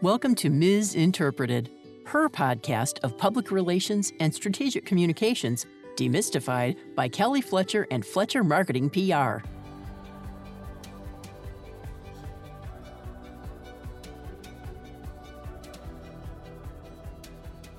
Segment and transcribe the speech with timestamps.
[0.00, 0.94] Welcome to Ms.
[0.94, 1.72] Interpreted,
[2.06, 8.88] her podcast of public relations and strategic communications, demystified by Kelly Fletcher and Fletcher Marketing
[8.88, 9.44] PR.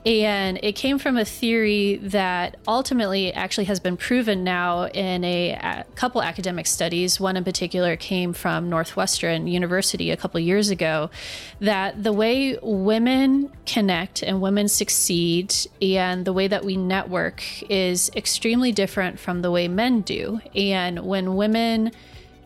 [0.09, 5.51] And it came from a theory that ultimately actually has been proven now in a,
[5.51, 7.19] a, couple academic studies.
[7.19, 11.11] One in particular came from Northwestern University a couple years ago
[11.59, 18.09] that the way women connect and women succeed and the way that we network is
[18.15, 20.41] extremely different from the way men do.
[20.55, 21.91] And when women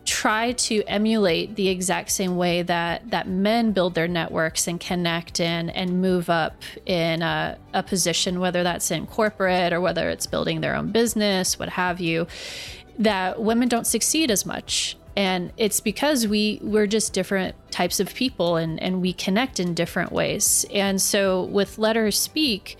[0.04, 5.40] try to emulate the exact same way that that men build their networks and connect
[5.40, 10.26] in and move up in a, a position whether that's in corporate or whether it's
[10.26, 12.26] building their own business what have you
[12.98, 18.14] that women don't succeed as much and it's because we we're just different types of
[18.14, 20.64] people and and we connect in different ways.
[20.72, 22.76] And so with let her speak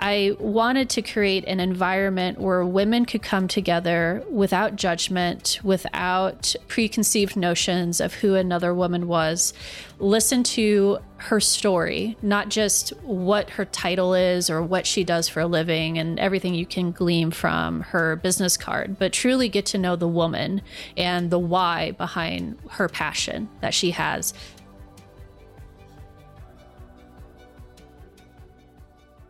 [0.00, 7.36] i wanted to create an environment where women could come together without judgment without preconceived
[7.36, 9.52] notions of who another woman was
[10.00, 15.40] listen to her story, not just what her title is or what she does for
[15.40, 19.78] a living and everything you can glean from her business card, but truly get to
[19.78, 20.62] know the woman
[20.96, 24.32] and the why behind her passion that she has.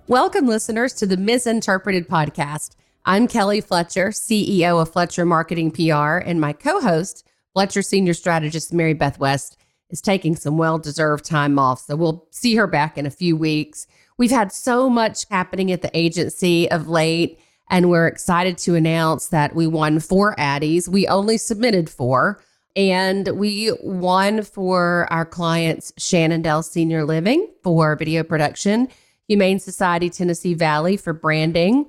[0.07, 2.77] Welcome, listeners, to the Misinterpreted podcast.
[3.07, 8.73] I'm Kelly Fletcher, CEO of Fletcher Marketing PR, and my co host, Fletcher Senior Strategist
[8.73, 9.58] Mary Beth West
[9.91, 11.81] is taking some well deserved time off.
[11.81, 13.87] So we'll see her back in a few weeks.
[14.19, 17.39] We've had so much happening at the agency of late,
[17.71, 20.89] and we're excited to announce that we won four Addies.
[20.89, 22.43] We only submitted four,
[22.75, 28.89] and we won for our clients Shannondale Senior Living for video production,
[29.29, 31.87] Humane Society Tennessee Valley for branding.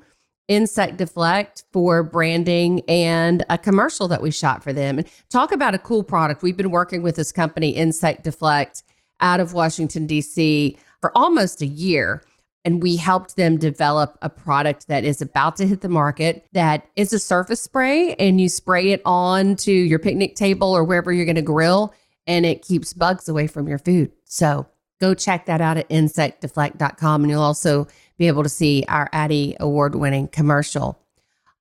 [0.49, 4.97] Insect Deflect for branding and a commercial that we shot for them.
[4.97, 6.41] And talk about a cool product.
[6.41, 8.83] We've been working with this company, Insect Deflect,
[9.21, 10.77] out of Washington, D.C.
[10.99, 12.23] for almost a year.
[12.65, 16.85] And we helped them develop a product that is about to hit the market that
[16.97, 21.13] is a surface spray, and you spray it on to your picnic table or wherever
[21.13, 21.93] you're going to grill,
[22.27, 24.11] and it keeps bugs away from your food.
[24.25, 24.67] So
[24.99, 27.23] go check that out at insectdeflect.com.
[27.23, 27.87] And you'll also
[28.19, 30.99] be able to see our Addie award winning commercial.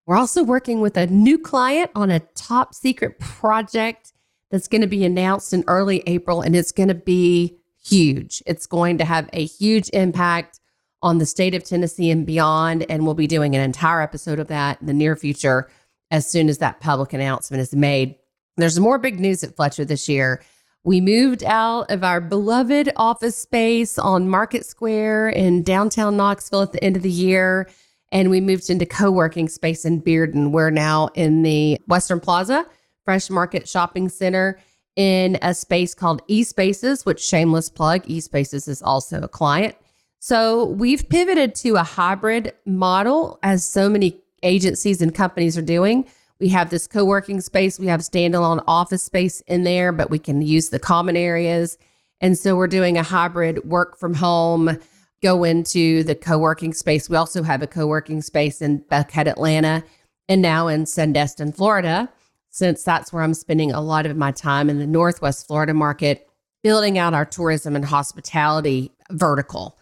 [0.04, 4.12] We're also working with a new client on a top secret project
[4.50, 8.42] that's going to be announced in early April, and it's going to be huge.
[8.44, 10.60] It's going to have a huge impact
[11.00, 12.84] on the state of Tennessee and beyond.
[12.90, 15.70] And we'll be doing an entire episode of that in the near future
[16.10, 18.16] as soon as that public announcement is made.
[18.56, 20.42] There's more big news at Fletcher this year.
[20.88, 26.72] We moved out of our beloved office space on Market Square in downtown Knoxville at
[26.72, 27.68] the end of the year.
[28.10, 30.50] And we moved into co working space in Bearden.
[30.50, 32.64] We're now in the Western Plaza
[33.04, 34.58] Fresh Market Shopping Center
[34.96, 39.76] in a space called eSpaces, which shameless plug, eSpaces is also a client.
[40.20, 46.06] So we've pivoted to a hybrid model as so many agencies and companies are doing.
[46.40, 50.18] We have this co working space, we have standalone office space in there, but we
[50.18, 51.78] can use the common areas.
[52.20, 54.78] And so we're doing a hybrid work from home,
[55.22, 57.08] go into the co working space.
[57.08, 59.82] We also have a co working space in Buckhead, Atlanta,
[60.28, 62.08] and now in Sandestin, Florida,
[62.50, 66.28] since that's where I'm spending a lot of my time in the Northwest Florida market,
[66.62, 69.78] building out our tourism and hospitality vertical.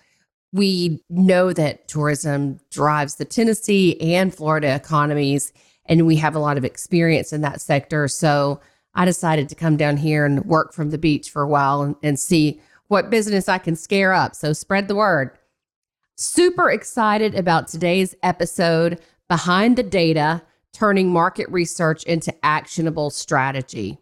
[0.53, 5.53] We know that tourism drives the Tennessee and Florida economies
[5.89, 8.09] and we have a lot of experience in that sector.
[8.09, 8.61] So
[8.95, 11.97] I decided to come down here and work from the beach for a while and,
[12.03, 14.35] and see what business I can scare up.
[14.35, 15.31] So spread the word.
[16.17, 20.43] Super excited about today's episode Behind the Data
[20.73, 23.99] Turning Market Research into Actionable Strategy.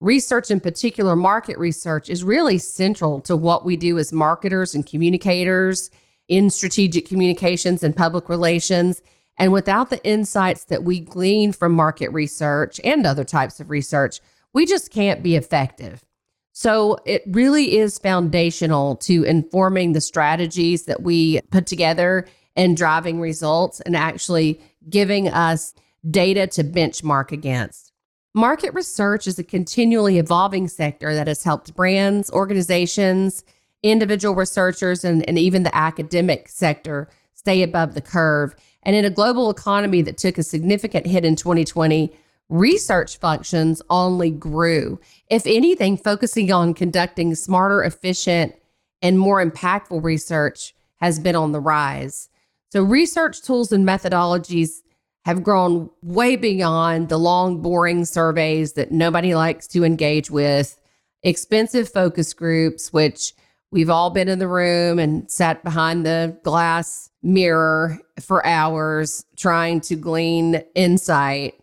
[0.00, 4.86] Research, in particular, market research, is really central to what we do as marketers and
[4.86, 5.90] communicators
[6.28, 9.02] in strategic communications and public relations.
[9.36, 14.20] And without the insights that we glean from market research and other types of research,
[14.52, 16.04] we just can't be effective.
[16.52, 23.20] So it really is foundational to informing the strategies that we put together and driving
[23.20, 25.74] results and actually giving us
[26.08, 27.92] data to benchmark against.
[28.34, 33.44] Market research is a continually evolving sector that has helped brands, organizations,
[33.82, 38.54] individual researchers, and, and even the academic sector stay above the curve.
[38.84, 42.12] And in a global economy that took a significant hit in 2020,
[42.48, 45.00] research functions only grew.
[45.30, 48.54] If anything, focusing on conducting smarter, efficient,
[49.00, 52.28] and more impactful research has been on the rise.
[52.70, 54.82] So, research tools and methodologies
[55.24, 60.78] have grown way beyond the long, boring surveys that nobody likes to engage with,
[61.22, 63.32] expensive focus groups, which
[63.70, 69.80] we've all been in the room and sat behind the glass mirror for hours trying
[69.80, 71.54] to glean insight.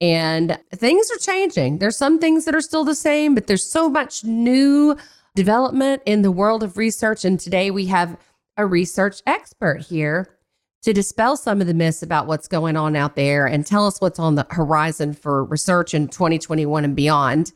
[0.00, 1.78] And things are changing.
[1.78, 4.96] There's some things that are still the same, but there's so much new
[5.34, 7.24] development in the world of research.
[7.24, 8.16] And today we have
[8.56, 10.28] a research expert here
[10.82, 14.00] to dispel some of the myths about what's going on out there and tell us
[14.00, 17.52] what's on the horizon for research in 2021 and beyond.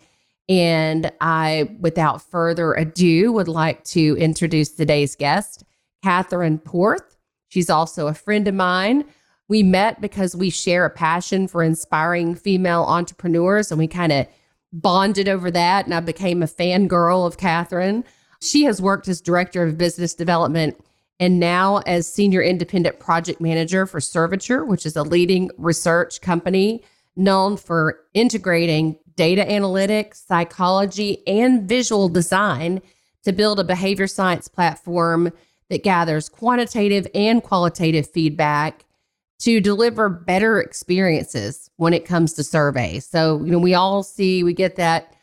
[0.49, 5.63] And I, without further ado, would like to introduce today's guest,
[6.03, 7.10] Catherine Porth.
[7.51, 9.05] She's also a friend of mine.
[9.49, 14.27] We met because we share a passion for inspiring female entrepreneurs, and we kind of
[14.73, 15.85] bonded over that.
[15.85, 18.05] And I became a fangirl of Catherine.
[18.41, 20.83] She has worked as director of business development
[21.19, 26.83] and now as senior independent project manager for Survature, which is a leading research company
[27.17, 32.81] known for integrating data analytics, psychology, and visual design
[33.25, 35.31] to build a behavior science platform
[35.71, 38.85] that gathers quantitative and qualitative feedback
[39.39, 43.07] to deliver better experiences when it comes to surveys.
[43.07, 45.15] So, you know, we all see, we get that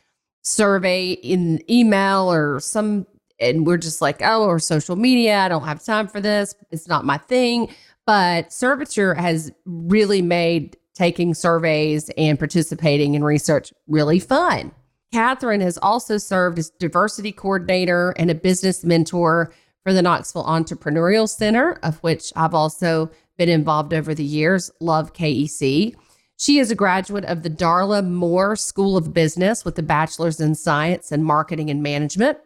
[0.42, 3.06] survey in email or some
[3.40, 6.56] and we're just like, oh, or social media, I don't have time for this.
[6.72, 7.72] It's not my thing.
[8.04, 14.72] But Survature has really made taking surveys and participating in research really fun.
[15.12, 19.52] Catherine has also served as diversity coordinator and a business mentor
[19.84, 24.70] for the Knoxville Entrepreneurial Center, of which I've also been involved over the years.
[24.80, 25.94] Love KEC.
[26.36, 30.54] She is a graduate of the Darla Moore School of Business with a bachelor's in
[30.54, 32.38] science and marketing and management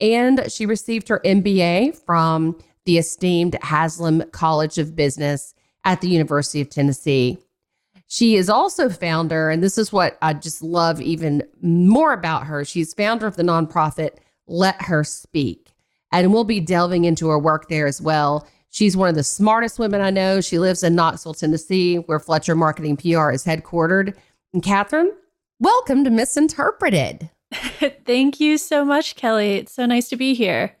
[0.00, 6.60] and she received her MBA from the esteemed Haslam College of Business at the University
[6.60, 7.38] of Tennessee.
[8.06, 12.64] She is also founder, and this is what I just love even more about her.
[12.64, 14.12] She's founder of the nonprofit
[14.46, 15.72] Let Her Speak.
[16.12, 18.46] And we'll be delving into her work there as well.
[18.70, 20.40] She's one of the smartest women I know.
[20.40, 24.14] She lives in Knoxville, Tennessee, where Fletcher Marketing PR is headquartered.
[24.52, 25.12] And Catherine,
[25.58, 27.30] welcome to Misinterpreted.
[28.04, 29.54] Thank you so much, Kelly.
[29.54, 30.76] It's so nice to be here.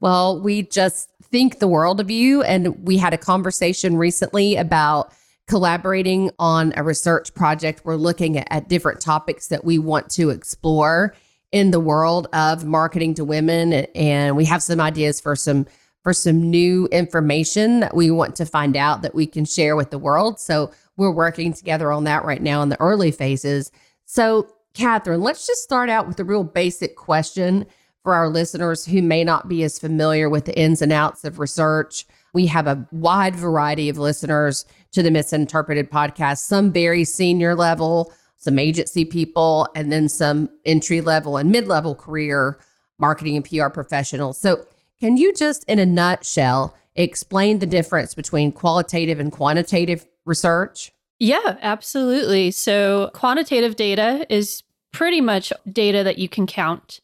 [0.00, 2.42] Well, we just think the world of you.
[2.42, 5.12] And we had a conversation recently about
[5.48, 7.82] collaborating on a research project.
[7.84, 11.14] We're looking at, at different topics that we want to explore
[11.52, 13.72] in the world of marketing to women.
[13.94, 15.66] And we have some ideas for some
[16.02, 19.90] for some new information that we want to find out that we can share with
[19.90, 20.40] the world.
[20.40, 23.70] So we're working together on that right now in the early phases.
[24.04, 27.66] So Catherine, let's just start out with a real basic question
[28.02, 31.38] for our listeners who may not be as familiar with the ins and outs of
[31.38, 32.04] research.
[32.34, 38.12] We have a wide variety of listeners to the Misinterpreted podcast, some very senior level,
[38.42, 42.58] some agency people, and then some entry level and mid level career
[42.98, 44.36] marketing and PR professionals.
[44.36, 44.66] So,
[44.98, 50.92] can you just, in a nutshell, explain the difference between qualitative and quantitative research?
[51.20, 52.50] Yeah, absolutely.
[52.50, 57.00] So, quantitative data is pretty much data that you can count.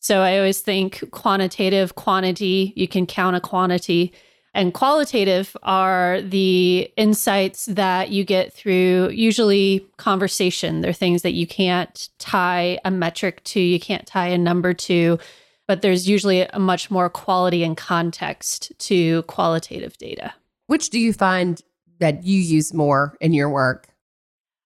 [0.00, 4.12] So, I always think quantitative, quantity, you can count a quantity.
[4.52, 10.80] And qualitative are the insights that you get through usually conversation.
[10.80, 15.18] They're things that you can't tie a metric to, you can't tie a number to,
[15.68, 20.34] but there's usually a much more quality and context to qualitative data.
[20.66, 21.60] Which do you find
[22.00, 23.89] that you use more in your work?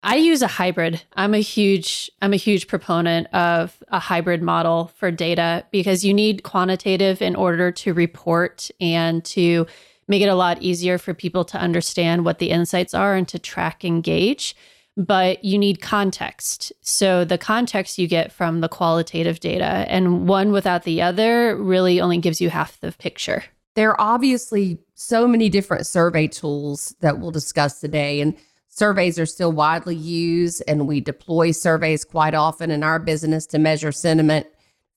[0.05, 1.01] I use a hybrid.
[1.15, 6.13] I'm a huge I'm a huge proponent of a hybrid model for data because you
[6.13, 9.67] need quantitative in order to report and to
[10.07, 13.39] make it a lot easier for people to understand what the insights are and to
[13.39, 14.55] track and gauge.
[14.95, 16.71] But you need context.
[16.83, 21.99] So the context you get from the qualitative data and one without the other really
[21.99, 23.43] only gives you half the picture.
[23.75, 28.21] There are obviously so many different survey tools that we'll discuss today.
[28.21, 28.37] And
[28.75, 33.59] surveys are still widely used, and we deploy surveys quite often in our business to
[33.59, 34.47] measure sentiment,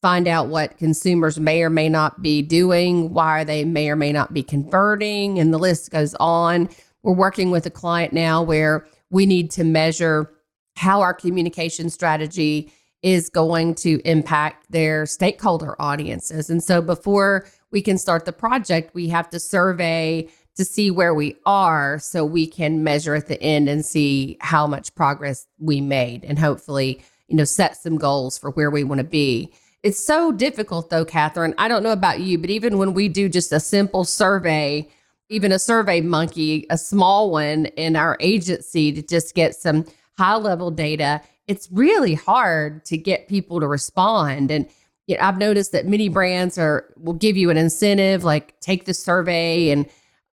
[0.01, 4.11] find out what consumers may or may not be doing, why they may or may
[4.11, 6.67] not be converting, and the list goes on.
[7.03, 10.33] We're working with a client now where we need to measure
[10.75, 12.71] how our communication strategy
[13.03, 16.49] is going to impact their stakeholder audiences.
[16.49, 21.13] And so before we can start the project, we have to survey to see where
[21.13, 25.79] we are so we can measure at the end and see how much progress we
[25.79, 29.53] made and hopefully, you know, set some goals for where we want to be.
[29.83, 31.53] It's so difficult though, Catherine.
[31.59, 34.89] I don't know about you, but even when we do just a simple survey,
[35.29, 39.85] even a survey monkey, a small one in our agency to just get some
[40.17, 44.49] high level data, it's really hard to get people to respond.
[44.49, 44.67] And
[45.05, 48.85] you know, I've noticed that many brands are will give you an incentive, like take
[48.85, 49.85] the survey and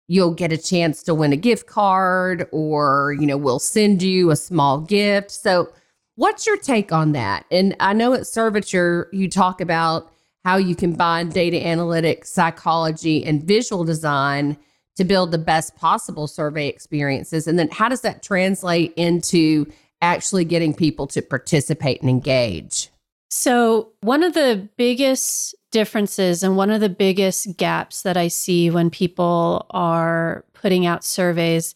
[0.09, 4.31] you'll get a chance to win a gift card, or you know, we'll send you
[4.31, 5.31] a small gift.
[5.31, 5.71] So
[6.19, 7.45] What's your take on that?
[7.49, 10.11] And I know at Survature, you talk about
[10.43, 14.57] how you combine data analytics, psychology, and visual design
[14.97, 17.47] to build the best possible survey experiences.
[17.47, 19.65] And then how does that translate into
[20.01, 22.89] actually getting people to participate and engage?
[23.29, 28.69] So, one of the biggest differences and one of the biggest gaps that I see
[28.69, 31.75] when people are putting out surveys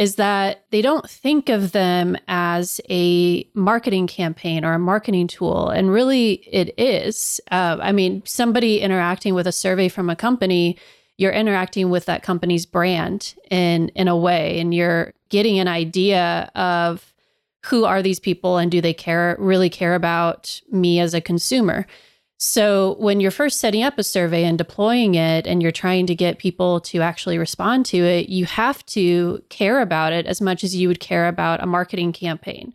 [0.00, 5.68] is that they don't think of them as a marketing campaign or a marketing tool.
[5.68, 7.38] And really, it is.
[7.50, 10.78] Uh, I mean, somebody interacting with a survey from a company,
[11.18, 16.50] you're interacting with that company's brand in in a way, and you're getting an idea
[16.54, 17.12] of
[17.66, 21.86] who are these people and do they care really care about me as a consumer.
[22.42, 26.14] So, when you're first setting up a survey and deploying it, and you're trying to
[26.14, 30.64] get people to actually respond to it, you have to care about it as much
[30.64, 32.72] as you would care about a marketing campaign.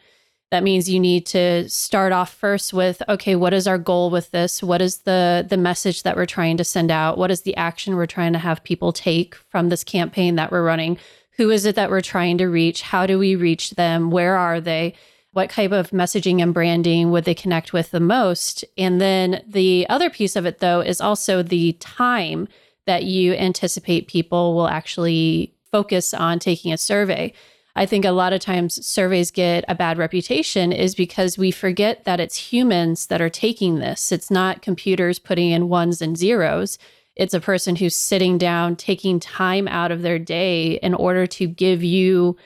[0.52, 4.30] That means you need to start off first with okay, what is our goal with
[4.30, 4.62] this?
[4.62, 7.18] What is the the message that we're trying to send out?
[7.18, 10.64] What is the action we're trying to have people take from this campaign that we're
[10.64, 11.00] running?
[11.38, 12.84] Who is it that we're trying to reach?
[12.84, 14.12] How do we reach them?
[14.12, 14.94] Where are they?
[15.36, 18.64] What type of messaging and branding would they connect with the most?
[18.78, 22.48] And then the other piece of it, though, is also the time
[22.86, 27.34] that you anticipate people will actually focus on taking a survey.
[27.76, 32.06] I think a lot of times surveys get a bad reputation is because we forget
[32.06, 34.14] that it's humans that are taking this.
[34.14, 36.80] It's not computers putting in ones and zeros.
[37.18, 41.46] It's a person who's sitting down, taking time out of their day in order to
[41.46, 42.38] give you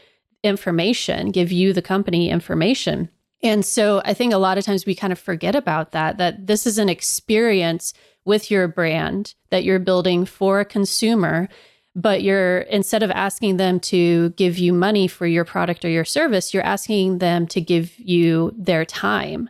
[0.44, 3.10] information, give you, the company, information.
[3.42, 6.48] And so I think a lot of times we kind of forget about that, that
[6.48, 7.94] this is an experience
[8.26, 11.48] with your brand that you're building for a consumer.
[11.96, 16.06] But you're instead of asking them to give you money for your product or your
[16.06, 19.50] service, you're asking them to give you their time.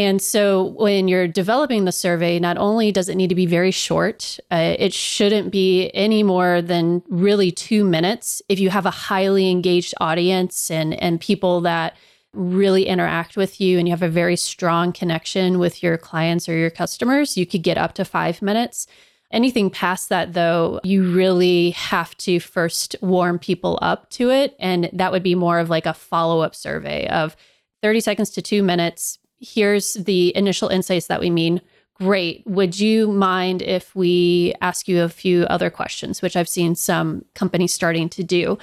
[0.00, 3.70] And so when you're developing the survey, not only does it need to be very
[3.70, 8.40] short, uh, it shouldn't be any more than really two minutes.
[8.48, 11.98] If you have a highly engaged audience and, and people that
[12.32, 16.56] really interact with you and you have a very strong connection with your clients or
[16.56, 18.86] your customers, you could get up to five minutes.
[19.30, 24.56] Anything past that, though, you really have to first warm people up to it.
[24.58, 27.36] And that would be more of like a follow up survey of
[27.82, 31.60] 30 seconds to two minutes here's the initial insights that we mean.
[31.94, 32.46] Great.
[32.46, 37.24] Would you mind if we ask you a few other questions, which I've seen some
[37.34, 38.58] companies starting to do?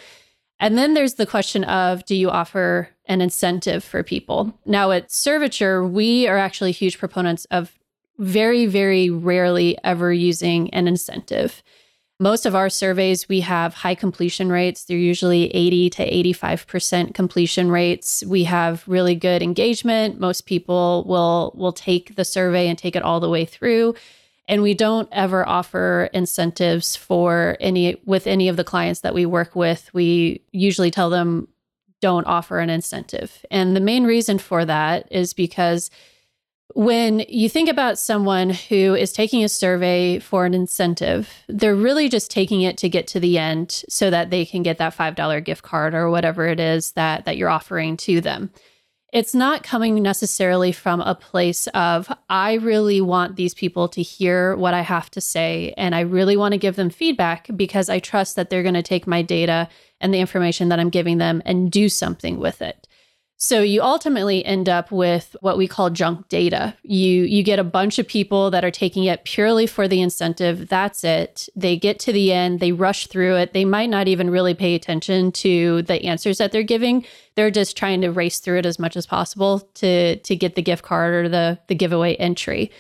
[0.60, 4.57] And then there's the question of do you offer an incentive for people?
[4.65, 7.77] Now, at Survature, we are actually huge proponents of
[8.17, 11.62] very, very rarely ever using an incentive.
[12.19, 14.86] Most of our surveys, we have high completion rates.
[14.86, 18.24] They're usually 80 to 85% completion rates.
[18.25, 20.19] We have really good engagement.
[20.19, 23.93] Most people will will take the survey and take it all the way through.
[24.47, 29.27] And we don't ever offer incentives for any with any of the clients that we
[29.27, 29.93] work with.
[29.93, 31.47] We usually tell them
[32.01, 33.45] don't offer an incentive.
[33.51, 35.91] And the main reason for that is because
[36.74, 42.09] when you think about someone who is taking a survey for an incentive, they're really
[42.09, 45.43] just taking it to get to the end so that they can get that $5
[45.43, 48.51] gift card or whatever it is that that you're offering to them.
[49.13, 54.55] It's not coming necessarily from a place of I really want these people to hear
[54.57, 58.00] what I have to say and I really want to give them feedback because I
[58.00, 59.69] trust that they're going to take my data
[60.01, 62.87] and the information that I'm giving them and do something with it.
[63.39, 66.75] So you ultimately end up with what we call junk data.
[66.82, 70.67] You you get a bunch of people that are taking it purely for the incentive.
[70.67, 71.48] That's it.
[71.56, 73.53] They get to the end, they rush through it.
[73.53, 77.06] They might not even really pay attention to the answers that they're giving.
[77.36, 80.63] They're just trying to race through it as much as possible to to get the
[80.63, 82.72] gift card or the the giveaway entry.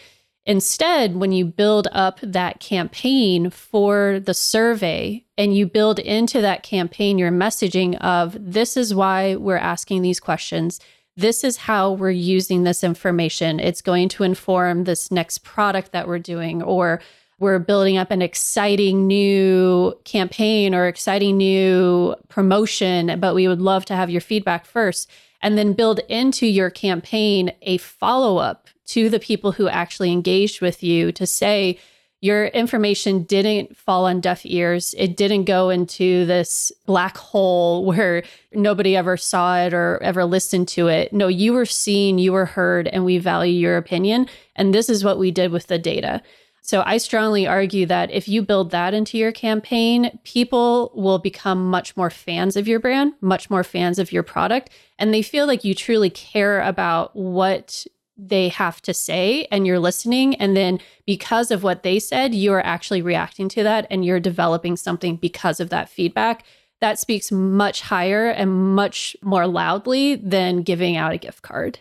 [0.47, 6.63] Instead, when you build up that campaign for the survey and you build into that
[6.63, 10.79] campaign your messaging of this is why we're asking these questions,
[11.17, 13.59] this is how we're using this information.
[13.59, 17.01] It's going to inform this next product that we're doing, or
[17.39, 23.83] we're building up an exciting new campaign or exciting new promotion, but we would love
[23.85, 25.11] to have your feedback first.
[25.41, 30.61] And then build into your campaign a follow up to the people who actually engaged
[30.61, 31.77] with you to say,
[32.19, 34.95] your information didn't fall on deaf ears.
[34.97, 40.67] It didn't go into this black hole where nobody ever saw it or ever listened
[40.69, 41.13] to it.
[41.13, 44.27] No, you were seen, you were heard, and we value your opinion.
[44.55, 46.23] And this is what we did with the data.
[46.61, 51.69] So I strongly argue that if you build that into your campaign, people will become
[51.69, 55.47] much more fans of your brand, much more fans of your product, and they feel
[55.47, 57.87] like you truly care about what
[58.17, 60.35] they have to say and you're listening.
[60.35, 64.75] And then because of what they said, you're actually reacting to that and you're developing
[64.75, 66.43] something because of that feedback.
[66.81, 71.79] That speaks much higher and much more loudly than giving out a gift card.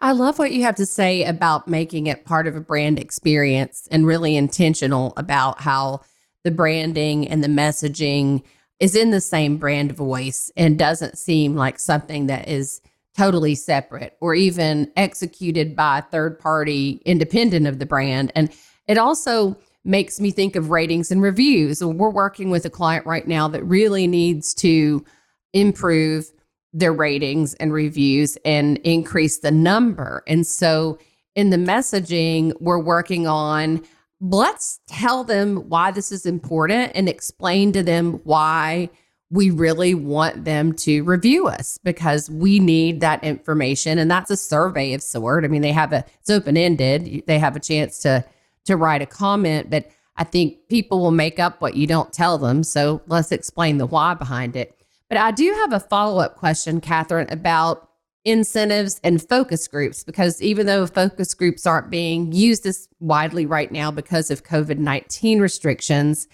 [0.00, 3.88] I love what you have to say about making it part of a brand experience
[3.90, 6.02] and really intentional about how
[6.44, 8.42] the branding and the messaging
[8.78, 12.80] is in the same brand voice and doesn't seem like something that is
[13.16, 18.30] totally separate or even executed by a third party independent of the brand.
[18.34, 18.52] And
[18.86, 21.82] it also makes me think of ratings and reviews.
[21.82, 25.04] We're working with a client right now that really needs to
[25.52, 26.30] improve
[26.72, 30.22] their ratings and reviews and increase the number.
[30.26, 30.98] And so
[31.34, 33.82] in the messaging, we're working on
[34.20, 38.88] let's tell them why this is important and explain to them why
[39.30, 43.98] we really want them to review us because we need that information.
[43.98, 45.44] And that's a survey of sort.
[45.44, 48.24] I mean they have a it's open ended they have a chance to
[48.64, 52.38] to write a comment but i think people will make up what you don't tell
[52.38, 52.62] them.
[52.62, 54.76] So let's explain the why behind it.
[55.08, 57.90] But i do have a follow-up question catherine about
[58.24, 63.70] incentives and focus groups because even though focus groups aren't being used as widely right
[63.70, 66.26] now because of covid-19 restrictions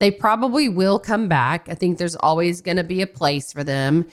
[0.00, 1.68] they probably will come back.
[1.68, 4.06] I think there's always going to be a place for them.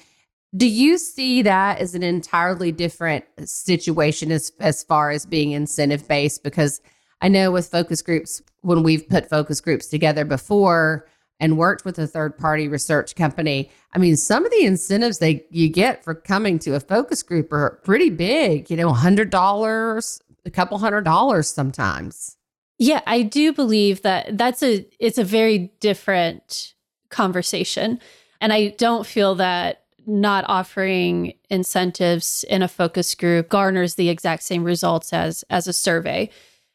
[0.56, 5.51] Do you see that as an entirely different uh, situation as, as far as being
[5.51, 6.44] incentive based?
[6.44, 6.82] Because
[7.22, 11.08] I know with focus groups, when we've put focus groups together before
[11.39, 15.45] and worked with a third party research company, I mean, some of the incentives they
[15.52, 20.52] you get for coming to a focus group are pretty big, you know, $100, a
[20.52, 22.37] couple hundred dollars sometimes.
[22.80, 26.74] Yeah, I do believe that that's a it's a very different
[27.10, 28.00] conversation.
[28.40, 34.44] And I don't feel that not offering incentives in a focus group garners the exact
[34.44, 36.30] same results as as a survey.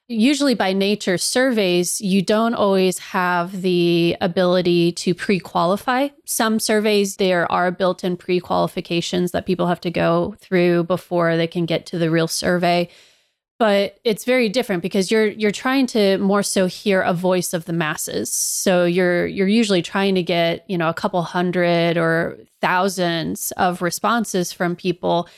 [0.08, 6.08] Usually by nature surveys you don't always have the ability to pre-qualify.
[6.26, 11.64] Some surveys there are built-in pre-qualifications that people have to go through before they can
[11.64, 12.88] get to the real survey
[13.62, 17.64] but it's very different because you're you're trying to more so hear a voice of
[17.64, 18.28] the masses.
[18.28, 23.80] So you're you're usually trying to get you know a couple hundred or thousands of
[23.80, 25.28] responses from people.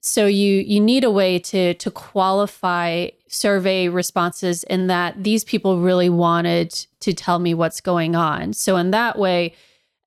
[0.00, 5.82] So you you need a way to to qualify survey responses in that these people
[5.82, 6.70] really wanted
[7.00, 8.54] to tell me what's going on.
[8.54, 9.52] So in that way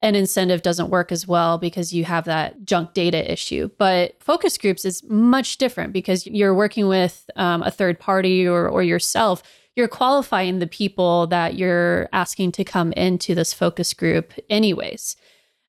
[0.02, 3.70] an incentive doesn't work as well because you have that junk data issue.
[3.78, 8.70] But focus groups is much different because you're working with um, a third party or,
[8.70, 9.42] or yourself.
[9.76, 15.16] You're qualifying the people that you're asking to come into this focus group, anyways.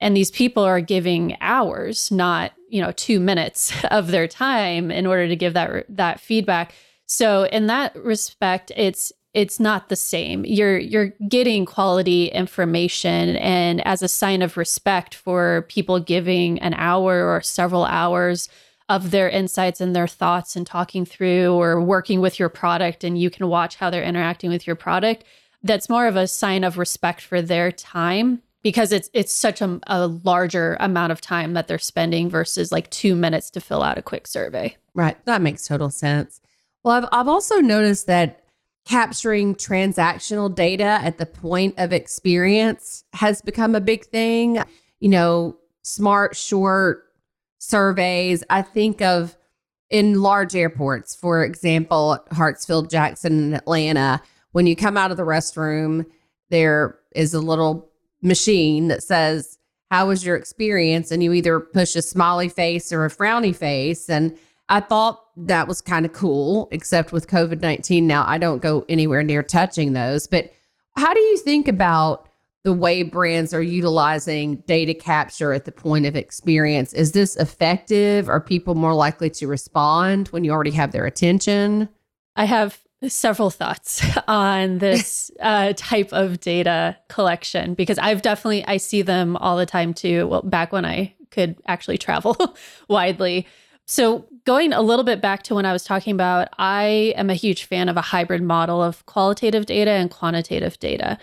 [0.01, 5.07] And these people are giving hours, not you know two minutes of their time in
[5.07, 6.75] order to give that that feedback.
[7.07, 10.45] So in that respect, it's it's not the same.
[10.45, 16.75] You're you're getting quality information and as a sign of respect for people giving an
[16.75, 18.49] hour or several hours
[18.89, 23.21] of their insights and their thoughts and talking through or working with your product and
[23.21, 25.25] you can watch how they're interacting with your product.
[25.63, 29.79] That's more of a sign of respect for their time because it's it's such a,
[29.89, 33.99] a larger amount of time that they're spending versus like 2 minutes to fill out
[33.99, 34.75] a quick survey.
[34.95, 35.23] Right.
[35.27, 36.41] That makes total sense.
[36.83, 38.48] Well, I've I've also noticed that
[38.89, 44.63] capturing transactional data at the point of experience has become a big thing.
[45.01, 47.05] You know, smart, short
[47.59, 48.43] surveys.
[48.49, 49.37] I think of
[49.91, 54.23] in large airports, for example, Hartsfield Jackson in Atlanta,
[54.53, 56.07] when you come out of the restroom,
[56.49, 57.91] there is a little
[58.23, 59.59] machine that says,
[59.91, 61.11] How was your experience?
[61.11, 64.09] And you either push a smiley face or a frowny face.
[64.09, 64.37] And
[64.69, 68.07] I thought that was kind of cool, except with COVID 19.
[68.07, 70.27] Now I don't go anywhere near touching those.
[70.27, 70.53] But
[70.97, 72.29] how do you think about
[72.65, 76.93] the way brands are utilizing data capture at the point of experience?
[76.93, 78.29] Is this effective?
[78.29, 81.89] Are people more likely to respond when you already have their attention?
[82.37, 88.79] I have several thoughts on this uh, type of data collection because I've definitely I
[88.79, 90.27] see them all the time too.
[90.27, 92.37] Well, back when I could actually travel
[92.89, 93.47] widely
[93.91, 97.35] So, going a little bit back to when I was talking about, I am a
[97.35, 101.17] huge fan of a hybrid model of qualitative data and quantitative data.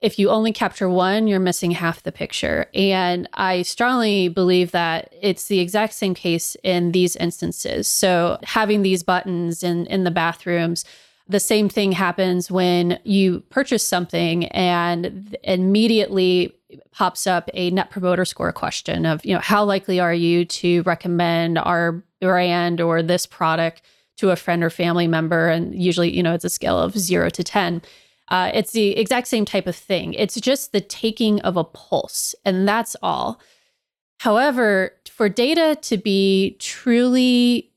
[0.00, 2.70] If you only capture one, you're missing half the picture.
[2.72, 7.86] And I strongly believe that it's the exact same case in these instances.
[7.86, 10.86] So, having these buttons in, in the bathrooms,
[11.28, 16.54] the same thing happens when you purchase something and immediately
[16.92, 20.82] pops up a net promoter score question of, you know, how likely are you to
[20.82, 23.82] recommend our brand or this product
[24.16, 25.48] to a friend or family member?
[25.48, 27.82] And usually, you know, it's a scale of zero to 10.
[28.28, 30.14] Uh, it's the exact same type of thing.
[30.14, 33.40] It's just the taking of a pulse, and that's all.
[34.18, 37.70] However, for data to be truly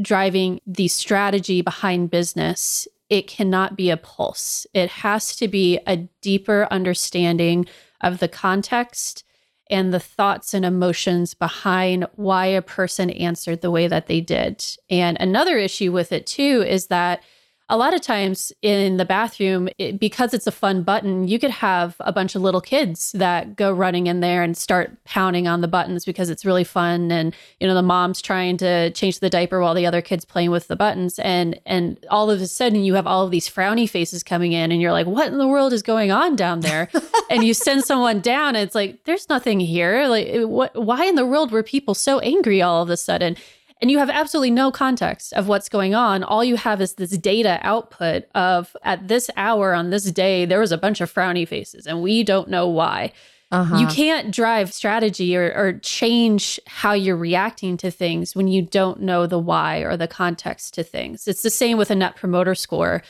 [0.00, 4.66] driving the strategy behind business, it cannot be a pulse.
[4.74, 7.66] It has to be a deeper understanding
[8.00, 9.24] of the context
[9.70, 14.64] and the thoughts and emotions behind why a person answered the way that they did.
[14.88, 17.22] And another issue with it too is that
[17.70, 21.50] a lot of times in the bathroom, it, because it's a fun button, you could
[21.50, 25.60] have a bunch of little kids that go running in there and start pounding on
[25.60, 27.12] the buttons because it's really fun.
[27.12, 30.50] And, you know, the mom's trying to change the diaper while the other kid's playing
[30.50, 31.18] with the buttons.
[31.18, 34.72] And, and all of a sudden you have all of these frowny faces coming in
[34.72, 36.88] and you're like, what in the world is going on down there?
[37.30, 40.06] and you send someone down and it's like, there's nothing here.
[40.08, 43.36] Like, what, why in the world were people so angry all of a sudden?
[43.80, 46.22] And you have absolutely no context of what's going on.
[46.22, 50.60] All you have is this data output of at this hour on this day, there
[50.60, 53.12] was a bunch of frowny faces, and we don't know why.
[53.50, 53.78] Uh-huh.
[53.78, 59.00] You can't drive strategy or, or change how you're reacting to things when you don't
[59.00, 61.26] know the why or the context to things.
[61.26, 63.02] It's the same with a net promoter score.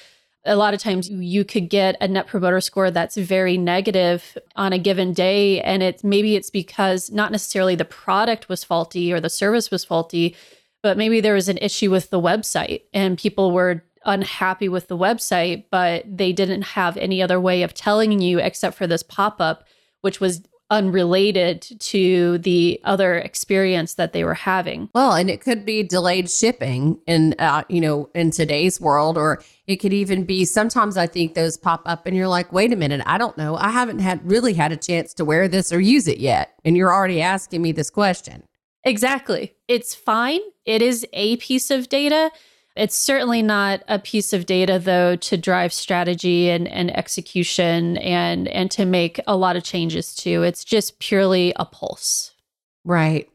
[0.44, 4.72] A lot of times you could get a net promoter score that's very negative on
[4.72, 5.60] a given day.
[5.62, 9.84] And it's maybe it's because not necessarily the product was faulty or the service was
[9.84, 10.36] faulty,
[10.82, 14.96] but maybe there was an issue with the website and people were unhappy with the
[14.96, 19.40] website, but they didn't have any other way of telling you except for this pop
[19.40, 19.66] up,
[20.00, 24.90] which was unrelated to the other experience that they were having.
[24.94, 29.42] Well, and it could be delayed shipping in uh, you know in today's world or
[29.66, 32.76] it could even be sometimes I think those pop up and you're like, "Wait a
[32.76, 33.56] minute, I don't know.
[33.56, 36.76] I haven't had really had a chance to wear this or use it yet." And
[36.76, 38.42] you're already asking me this question.
[38.84, 39.54] Exactly.
[39.66, 40.40] It's fine.
[40.68, 42.30] It is a piece of data.
[42.76, 48.46] It's certainly not a piece of data though to drive strategy and, and execution and
[48.48, 50.42] and to make a lot of changes to.
[50.42, 52.32] It's just purely a pulse.
[52.84, 53.30] Right.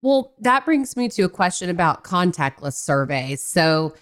[0.00, 3.42] Well, that brings me to a question about contactless surveys.
[3.42, 3.94] So,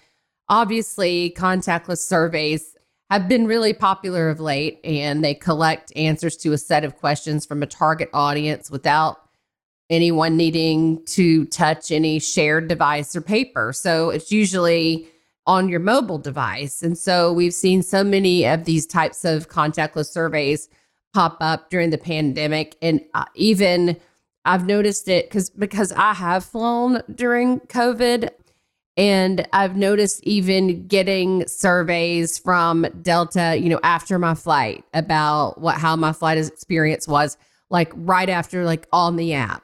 [0.47, 2.75] obviously, contactless surveys
[3.09, 7.47] have been really popular of late and they collect answers to a set of questions
[7.47, 9.24] from a target audience without
[9.89, 13.71] anyone needing to touch any shared device or paper.
[13.73, 15.07] So it's usually
[15.47, 16.81] on your mobile device.
[16.81, 20.69] And so we've seen so many of these types of contactless surveys
[21.13, 23.95] pop up during the pandemic and uh, even
[24.43, 28.29] I've noticed it cuz because I have flown during COVID
[28.97, 35.77] and I've noticed even getting surveys from Delta, you know, after my flight about what
[35.77, 37.37] how my flight experience was
[37.69, 39.63] like right after like on the app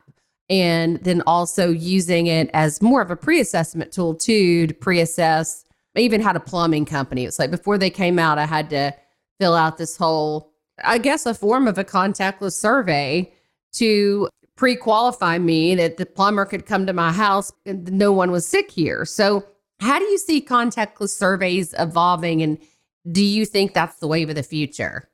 [0.52, 6.22] and then also using it as more of a pre-assessment tool too to pre-assess even
[6.22, 7.26] had a plumbing company.
[7.26, 8.94] It's like before they came out i had to
[9.40, 13.32] fill out this whole i guess a form of a contactless survey
[13.74, 14.30] to
[14.62, 18.70] pre-qualify me that the plumber could come to my house and no one was sick
[18.70, 19.06] here.
[19.06, 19.44] So
[19.80, 22.60] how do you see contactless surveys evolving and
[23.12, 25.10] do you think that's the wave of the future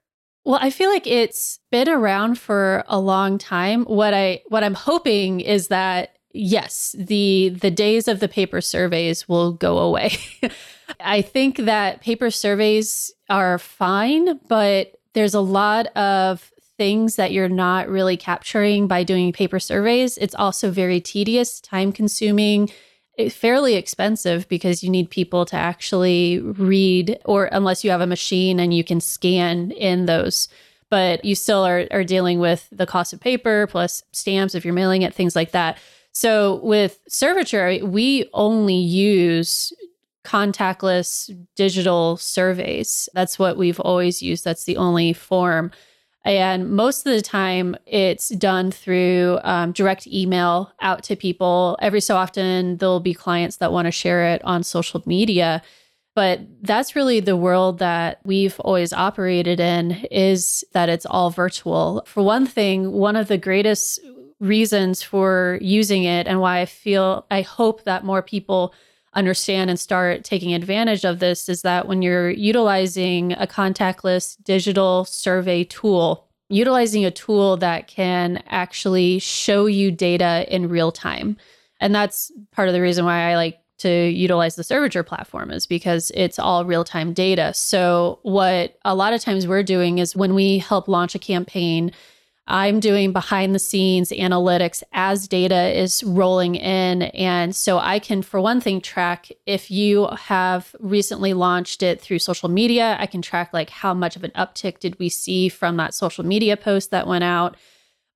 [0.48, 3.84] well, I feel like it's been around for a long time.
[3.84, 9.28] What I what I'm hoping is that yes, the the days of the paper surveys
[9.28, 10.18] will go away.
[11.02, 17.50] I think that paper surveys are fine, but there's a lot of things that you're
[17.50, 20.18] not really capturing by doing paper surveys.
[20.18, 22.70] It's also very tedious, time consuming
[23.18, 28.08] Eh, fairly expensive because you need people to actually read, or unless you have a
[28.08, 30.48] machine and you can scan in those.
[30.90, 34.74] But you still are, are dealing with the cost of paper plus stamps if you're
[34.74, 35.78] mailing it, things like that.
[36.14, 39.74] So with Survature, we only use
[40.24, 43.10] contactless digital surveys.
[43.14, 44.44] That's what we've always used.
[44.44, 45.72] That's the only form.
[46.28, 51.78] And most of the time, it's done through um, direct email out to people.
[51.82, 55.62] Every so often, there'll be clients that want to share it on social media.
[56.16, 62.04] But that's really the world that we've always operated in is that it's all virtual.
[62.06, 64.02] For one thing, one of the greatest
[64.42, 68.74] reasons for using it and why I feel I hope that more people
[69.14, 75.06] understand and start taking advantage of this is that when you're utilizing a contactless digital
[75.06, 81.38] survey tool, utilizing a tool that can actually show you data in real time.
[81.80, 85.68] And that's part of the reason why I like to utilize the Survature platform is
[85.68, 87.54] because it's all real time data.
[87.54, 91.92] So, what a lot of times we're doing is when we help launch a campaign,
[92.48, 97.04] I'm doing behind the scenes analytics as data is rolling in.
[97.04, 102.20] And so I can, for one thing, track if you have recently launched it through
[102.20, 105.76] social media, I can track like how much of an uptick did we see from
[105.78, 107.58] that social media post that went out.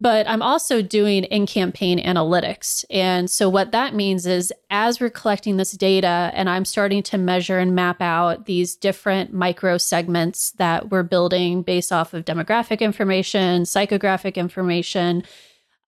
[0.01, 2.83] But I'm also doing in campaign analytics.
[2.89, 7.19] And so, what that means is as we're collecting this data and I'm starting to
[7.19, 12.79] measure and map out these different micro segments that we're building based off of demographic
[12.79, 15.23] information, psychographic information,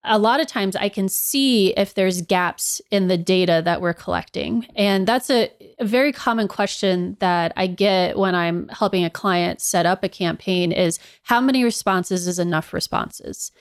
[0.05, 3.93] a lot of times I can see if there's gaps in the data that we're
[3.93, 4.67] collecting.
[4.75, 5.49] And that's a,
[5.79, 10.09] a, very common question that I get when I'm helping a client set up a
[10.09, 13.51] campaign is how many responses is enough responses?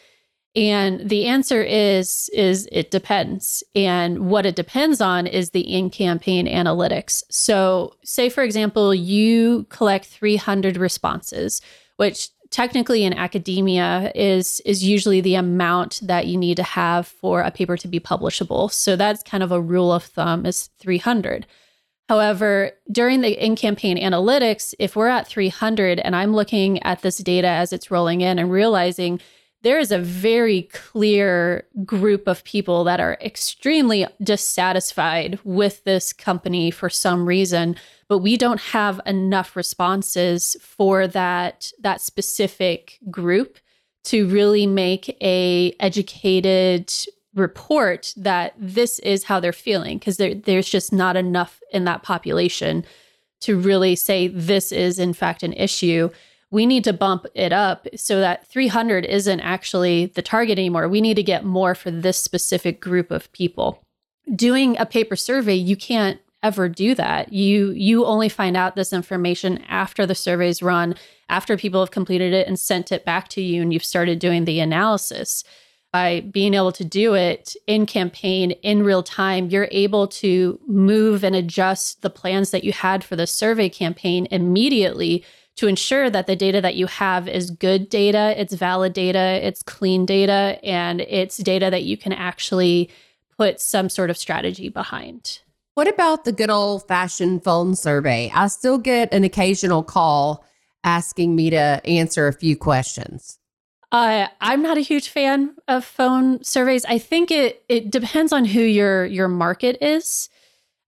[0.54, 3.62] And the answer is is it depends.
[3.74, 7.22] And what it depends on is the in-campaign analytics.
[7.30, 11.62] So, say for example, you collect 300 responses,
[11.96, 17.40] which technically in academia is is usually the amount that you need to have for
[17.40, 18.70] a paper to be publishable.
[18.70, 21.46] So that's kind of a rule of thumb is 300.
[22.10, 27.16] However, during the in campaign analytics, if we're at 300 and I'm looking at this
[27.16, 29.18] data as it's rolling in and realizing
[29.62, 36.70] there is a very clear group of people that are extremely dissatisfied with this company
[36.70, 37.76] for some reason
[38.08, 43.58] but we don't have enough responses for that that specific group
[44.04, 46.92] to really make a educated
[47.34, 52.02] report that this is how they're feeling because there, there's just not enough in that
[52.02, 52.84] population
[53.40, 56.10] to really say this is in fact an issue
[56.52, 60.86] we need to bump it up so that 300 isn't actually the target anymore.
[60.86, 63.82] We need to get more for this specific group of people.
[64.36, 67.32] Doing a paper survey, you can't ever do that.
[67.32, 70.94] You you only find out this information after the survey's run,
[71.30, 74.44] after people have completed it and sent it back to you and you've started doing
[74.44, 75.44] the analysis.
[75.90, 81.22] By being able to do it in campaign in real time, you're able to move
[81.22, 85.24] and adjust the plans that you had for the survey campaign immediately
[85.56, 89.62] to ensure that the data that you have is good data, it's valid data, it's
[89.62, 92.90] clean data, and it's data that you can actually
[93.36, 95.40] put some sort of strategy behind.
[95.74, 98.30] What about the good old fashioned phone survey?
[98.34, 100.44] I still get an occasional call
[100.84, 103.38] asking me to answer a few questions.
[103.90, 106.84] Uh, I'm not a huge fan of phone surveys.
[106.86, 110.30] I think it it depends on who your your market is.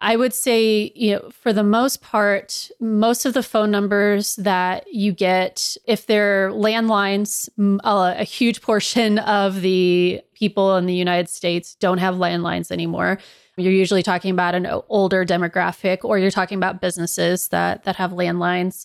[0.05, 4.85] I would say, you know, for the most part, most of the phone numbers that
[4.93, 7.49] you get, if they're landlines,
[7.83, 13.19] a, a huge portion of the people in the United States don't have landlines anymore.
[13.57, 18.11] You're usually talking about an older demographic, or you're talking about businesses that that have
[18.11, 18.85] landlines.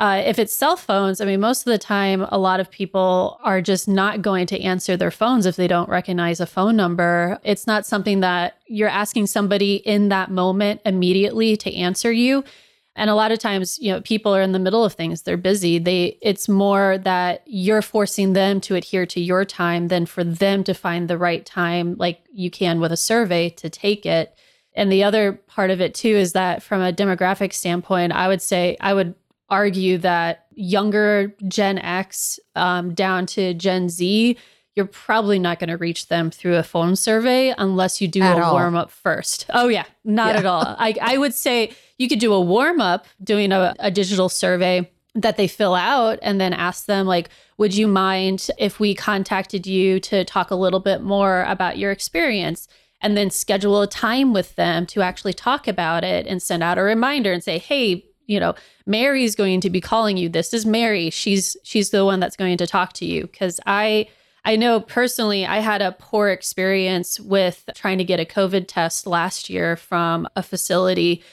[0.00, 3.38] Uh, if it's cell phones, I mean, most of the time, a lot of people
[3.42, 7.38] are just not going to answer their phones if they don't recognize a phone number.
[7.44, 12.44] It's not something that you're asking somebody in that moment immediately to answer you.
[12.96, 15.22] And a lot of times, you know, people are in the middle of things.
[15.22, 15.78] They're busy.
[15.78, 20.64] They it's more that you're forcing them to adhere to your time than for them
[20.64, 24.34] to find the right time like you can with a survey to take it.
[24.74, 28.40] And the other part of it too is that from a demographic standpoint, I would
[28.40, 29.14] say I would
[29.50, 34.36] argue that younger Gen X um, down to Gen Z,
[34.76, 38.38] you're probably not going to reach them through a phone survey unless you do at
[38.38, 39.46] a warm up first.
[39.50, 40.38] Oh, yeah, not yeah.
[40.38, 40.76] at all.
[40.78, 44.90] I, I would say you could do a warm up doing a, a digital survey
[45.14, 49.66] that they fill out and then ask them like would you mind if we contacted
[49.66, 52.68] you to talk a little bit more about your experience
[53.00, 56.78] and then schedule a time with them to actually talk about it and send out
[56.78, 58.54] a reminder and say hey you know,
[58.86, 60.28] Mary's going to be calling you.
[60.28, 61.10] This is Mary.
[61.10, 64.06] She's she's the one that's going to talk to you because I
[64.44, 69.06] I know personally I had a poor experience with trying to get a COVID test
[69.06, 71.24] last year from a facility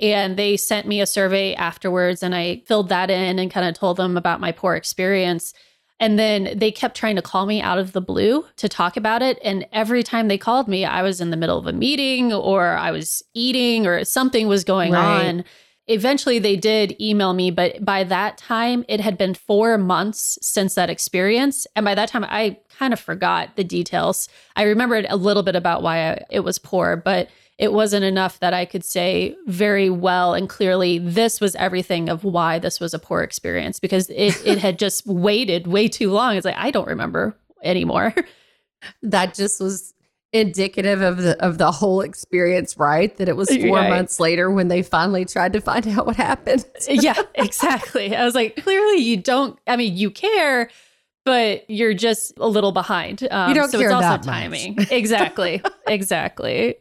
[0.00, 3.74] and they sent me a survey afterwards and I filled that in and kind of
[3.74, 5.52] told them about my poor experience.
[5.98, 9.22] And then they kept trying to call me out of the blue to talk about
[9.22, 9.38] it.
[9.42, 12.76] And every time they called me, I was in the middle of a meeting or
[12.76, 15.26] I was eating or something was going right.
[15.26, 15.44] on.
[15.88, 20.74] Eventually they did email me, but by that time it had been four months since
[20.74, 21.66] that experience.
[21.76, 24.28] And by that time, I kind of forgot the details.
[24.56, 28.40] I remembered a little bit about why I, it was poor, but it wasn't enough
[28.40, 32.92] that I could say very well and clearly this was everything of why this was
[32.92, 36.36] a poor experience because it, it had just waited way too long.
[36.36, 38.14] It's like, I don't remember anymore.
[39.02, 39.94] That just was
[40.38, 43.16] indicative of the of the whole experience, right?
[43.16, 43.90] That it was four right.
[43.90, 46.64] months later when they finally tried to find out what happened.
[46.88, 48.14] yeah, exactly.
[48.14, 49.58] I was like, clearly you don't.
[49.66, 50.70] I mean, you care,
[51.24, 53.26] but you're just a little behind.
[53.30, 54.76] Um, you don't so care it's also that timing.
[54.90, 55.62] exactly.
[55.88, 56.74] Exactly.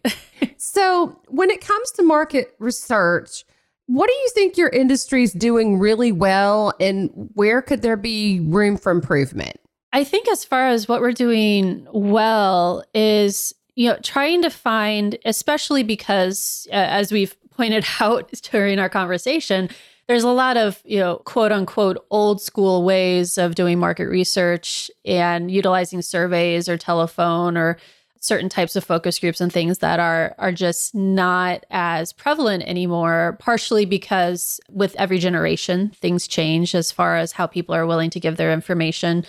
[0.57, 3.45] so when it comes to market research.
[3.87, 8.39] What do you think your industry is doing really well, and where could there be
[8.39, 9.59] room for improvement?
[9.95, 15.17] I think as far as what we're doing well is, you know, trying to find,
[15.23, 19.69] especially because uh, as we've pointed out during our conversation,
[20.07, 24.91] there's a lot of, you know, quote unquote old school ways of doing market research
[25.05, 27.77] and utilizing surveys or telephone or
[28.19, 33.37] certain types of focus groups and things that are are just not as prevalent anymore
[33.39, 38.19] partially because with every generation things change as far as how people are willing to
[38.19, 39.23] give their information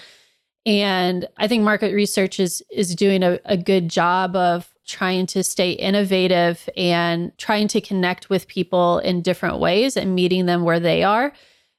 [0.66, 5.42] and I think market research is is doing a, a good job of trying to
[5.42, 10.80] stay innovative and trying to connect with people in different ways and meeting them where
[10.80, 11.32] they are.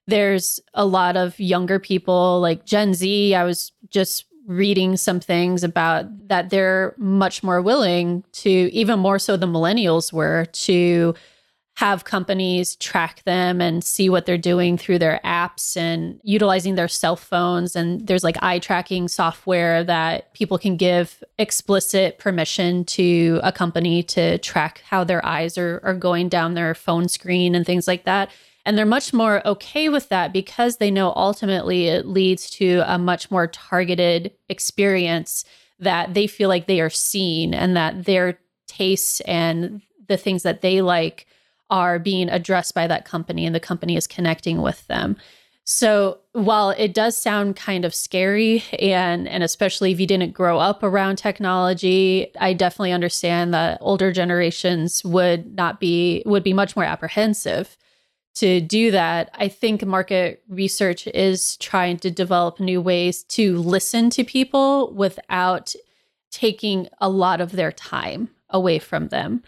[0.08, 3.36] There's a lot of younger people like Gen Z.
[3.36, 9.20] I was just reading some things about that they're much more willing to, even more
[9.20, 11.14] so than millennials were, to
[11.78, 16.88] have companies track them and see what they're doing through their apps and utilizing their
[16.88, 17.76] cell phones.
[17.76, 24.02] And there's like eye tracking software that people can give explicit permission to a company
[24.02, 28.06] to track how their eyes are, are going down their phone screen and things like
[28.06, 28.32] that.
[28.66, 32.98] And they're much more okay with that because they know ultimately it leads to a
[32.98, 35.46] much more targeted experience
[35.78, 40.62] that they feel like they are seen and that their tastes and the things that
[40.62, 41.27] they like
[41.70, 45.18] are being addressed by that company and the company is connecting with them.
[45.70, 50.60] So while it does sound kind of scary and and especially if you didn't grow
[50.60, 56.78] up around technology, I definitely understand that older generations would not be would be much
[56.78, 57.76] more apprehensive
[58.36, 59.30] to do that.
[59.34, 65.74] I think market research is trying to develop new ways to listen to people without
[66.32, 69.44] taking a lot of their time away from them.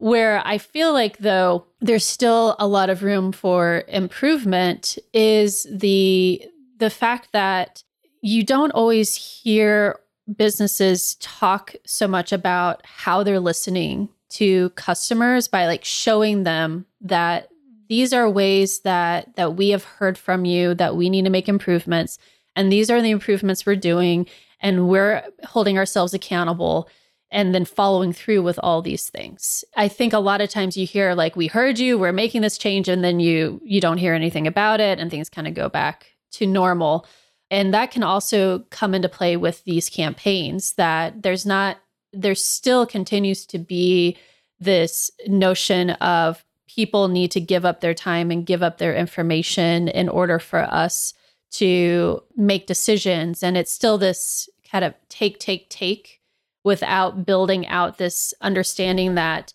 [0.00, 6.42] Where I feel like, though, there's still a lot of room for improvement is the
[6.78, 7.84] the fact that
[8.22, 10.00] you don't always hear
[10.36, 17.48] businesses talk so much about how they're listening to customers by like showing them that
[17.88, 21.48] these are ways that that we have heard from you that we need to make
[21.48, 22.18] improvements
[22.56, 24.26] and these are the improvements we're doing
[24.60, 26.88] and we're holding ourselves accountable
[27.30, 29.64] and then following through with all these things.
[29.76, 32.58] I think a lot of times you hear like we heard you, we're making this
[32.58, 35.68] change and then you you don't hear anything about it and things kind of go
[35.68, 37.06] back to normal.
[37.50, 41.78] And that can also come into play with these campaigns that there's not
[42.12, 44.16] there still continues to be
[44.58, 49.88] this notion of people need to give up their time and give up their information
[49.88, 51.14] in order for us
[51.50, 56.19] to make decisions and it's still this kind of take take take
[56.64, 59.52] without building out this understanding that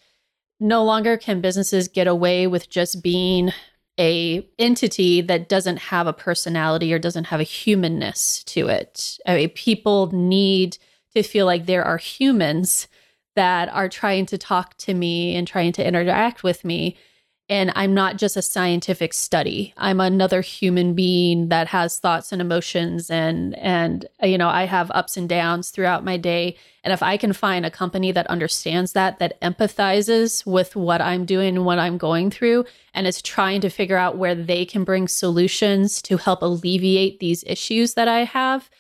[0.60, 3.52] no longer can businesses get away with just being
[4.00, 9.18] a entity that doesn't have a personality or doesn't have a humanness to it.
[9.26, 10.78] I mean, people need
[11.14, 12.88] to feel like there are humans
[13.36, 16.98] that are trying to talk to me and trying to interact with me
[17.48, 19.74] and I'm not just a scientific study.
[19.78, 24.90] I'm another human being that has thoughts and emotions and and you know, I have
[24.92, 26.58] ups and downs throughout my day.
[26.84, 31.26] And if I can find a company that understands that that empathizes with what I'm
[31.26, 34.84] doing and what I'm going through and is trying to figure out where they can
[34.84, 38.72] bring solutions to help alleviate these issues that I have,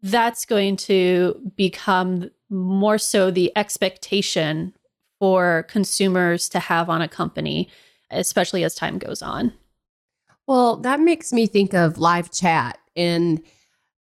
[0.00, 4.74] that's going to become more so the expectation
[5.18, 7.68] for consumers to have on a company
[8.12, 9.52] especially as time goes on.
[10.46, 12.78] Well, that makes me think of live chat.
[12.96, 13.42] And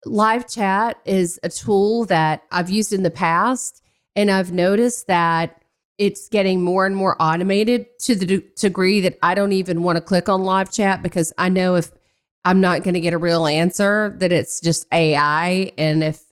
[0.05, 3.83] live chat is a tool that I've used in the past.
[4.15, 5.63] And I've noticed that
[5.97, 10.01] it's getting more and more automated to the degree that I don't even want to
[10.01, 11.91] click on live chat because I know if
[12.45, 15.71] I'm not going to get a real answer, that it's just AI.
[15.77, 16.23] And if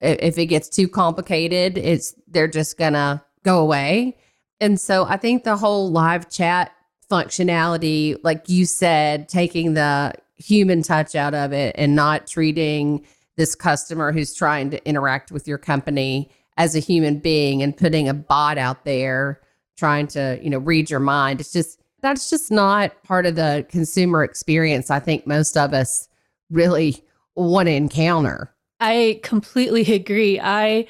[0.00, 4.16] if it gets too complicated, it's they're just gonna go away.
[4.60, 6.72] And so I think the whole live chat
[7.10, 13.04] functionality, like you said, taking the human touch out of it and not treating
[13.36, 18.08] this customer who's trying to interact with your company as a human being and putting
[18.08, 19.40] a bot out there
[19.76, 21.40] trying to, you know, read your mind.
[21.40, 26.08] It's just that's just not part of the consumer experience I think most of us
[26.50, 27.02] really
[27.34, 28.54] want to encounter.
[28.80, 30.40] I completely agree.
[30.40, 30.86] I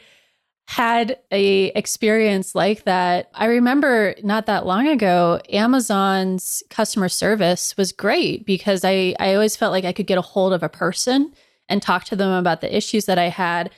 [0.68, 3.30] had a experience like that.
[3.34, 9.56] I remember not that long ago, Amazon's customer service was great because I, I always
[9.56, 11.32] felt like I could get a hold of a person
[11.68, 13.70] and talk to them about the issues that I had.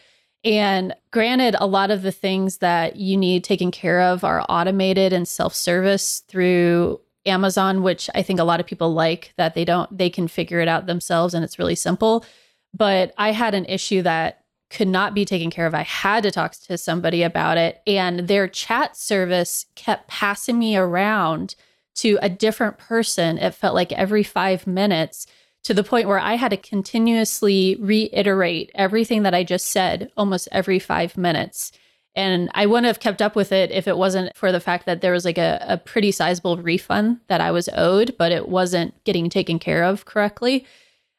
[0.44, 5.12] And granted, a lot of the things that you need taken care of are automated
[5.12, 9.66] and self service through Amazon, which I think a lot of people like that they
[9.66, 12.24] don't, they can figure it out themselves and it's really simple.
[12.72, 15.74] But I had an issue that could not be taken care of.
[15.74, 17.80] I had to talk to somebody about it.
[17.86, 21.54] And their chat service kept passing me around
[21.96, 23.38] to a different person.
[23.38, 25.26] It felt like every five minutes
[25.64, 30.48] to the point where I had to continuously reiterate everything that I just said almost
[30.52, 31.72] every five minutes.
[32.14, 35.00] And I wouldn't have kept up with it if it wasn't for the fact that
[35.00, 39.02] there was like a, a pretty sizable refund that I was owed, but it wasn't
[39.04, 40.66] getting taken care of correctly.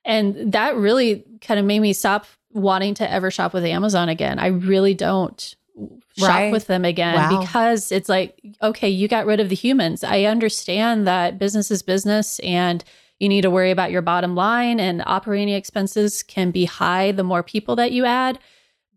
[0.06, 4.40] And that really kind of made me stop wanting to ever shop with Amazon again.
[4.40, 5.56] I really don't
[6.18, 6.52] shop right.
[6.52, 7.40] with them again wow.
[7.40, 10.04] because it's like, okay, you got rid of the humans.
[10.04, 12.84] I understand that business is business and
[13.20, 17.24] you need to worry about your bottom line and operating expenses can be high the
[17.24, 18.40] more people that you add.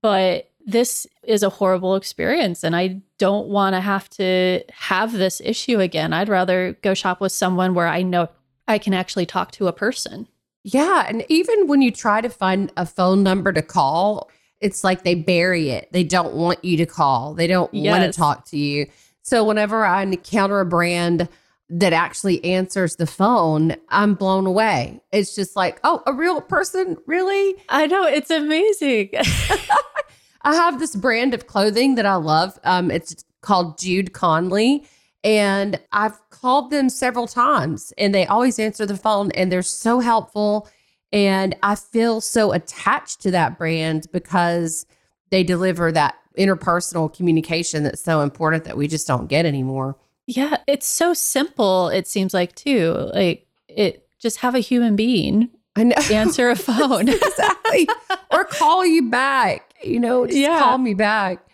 [0.00, 5.40] But this is a horrible experience and I don't want to have to have this
[5.44, 6.12] issue again.
[6.12, 8.28] I'd rather go shop with someone where I know
[8.68, 10.28] I can actually talk to a person.
[10.64, 11.04] Yeah.
[11.08, 15.14] And even when you try to find a phone number to call, it's like they
[15.14, 15.88] bury it.
[15.92, 17.90] They don't want you to call, they don't yes.
[17.90, 18.86] want to talk to you.
[19.22, 21.28] So whenever I encounter a brand
[21.68, 25.00] that actually answers the phone, I'm blown away.
[25.10, 26.96] It's just like, oh, a real person?
[27.06, 27.54] Really?
[27.68, 28.04] I know.
[28.04, 29.10] It's amazing.
[30.42, 32.58] I have this brand of clothing that I love.
[32.64, 34.86] Um, it's called Jude Connally.
[35.24, 40.00] And I've called them several times and they always answer the phone and they're so
[40.00, 40.68] helpful.
[41.12, 44.86] And I feel so attached to that brand because
[45.30, 49.96] they deliver that interpersonal communication that's so important that we just don't get anymore.
[50.26, 53.10] Yeah, it's so simple, it seems like, too.
[53.12, 55.96] Like, it just have a human being I know.
[56.10, 57.08] answer a phone.
[57.08, 57.88] exactly.
[58.30, 60.58] or call you back, you know, just yeah.
[60.58, 61.44] call me back.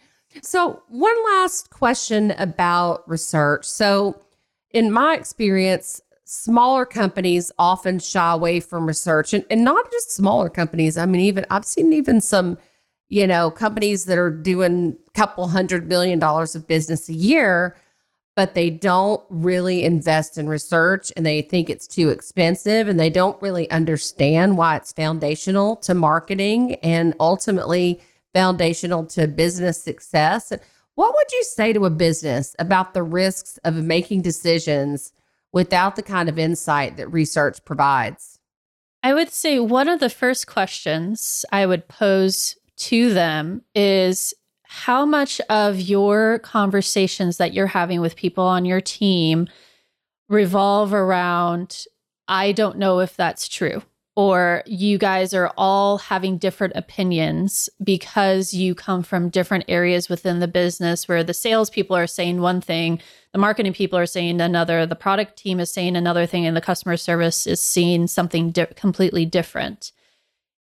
[0.43, 3.65] So, one last question about research.
[3.65, 4.21] So,
[4.71, 10.51] in my experience, smaller companies often shy away from research and, and not just smaller
[10.51, 10.99] companies.
[10.99, 12.59] I mean, even I've seen even some,
[13.09, 17.77] you know, companies that are doing a couple hundred million dollars of business a year,
[18.37, 23.11] but they don't really invest in research and they think it's too expensive and they
[23.11, 28.01] don't really understand why it's foundational to marketing and ultimately
[28.35, 30.53] foundational to business success.
[30.95, 35.13] What would you say to a business about the risks of making decisions
[35.53, 38.39] without the kind of insight that research provides?
[39.03, 45.07] I would say one of the first questions I would pose to them is how
[45.07, 49.49] much of your conversations that you're having with people on your team
[50.29, 51.87] revolve around,
[52.27, 53.83] I don't know if that's true
[54.19, 60.41] or you guys are all having different opinions because you come from different areas within
[60.41, 63.01] the business where the salespeople are saying one thing,
[63.33, 66.61] the marketing people are saying another, the product team is saying another thing, and the
[66.61, 69.93] customer service is seeing something di- completely different.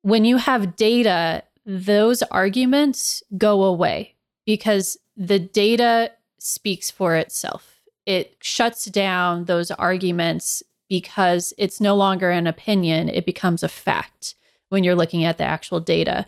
[0.03, 7.85] When you have data, those arguments go away because the data speaks for itself.
[8.05, 10.65] It shuts down those arguments
[10.95, 14.37] because it's no longer an opinion, it becomes a fact
[14.69, 16.25] when you're looking at the actual data.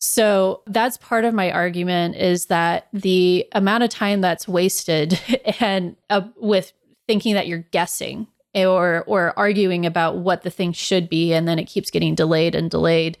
[0.00, 5.20] So that's part of my argument is that the amount of time that's wasted
[5.60, 6.72] and uh, with
[7.06, 11.60] thinking that you're guessing or or arguing about what the thing should be and then
[11.60, 13.16] it keeps getting delayed and delayed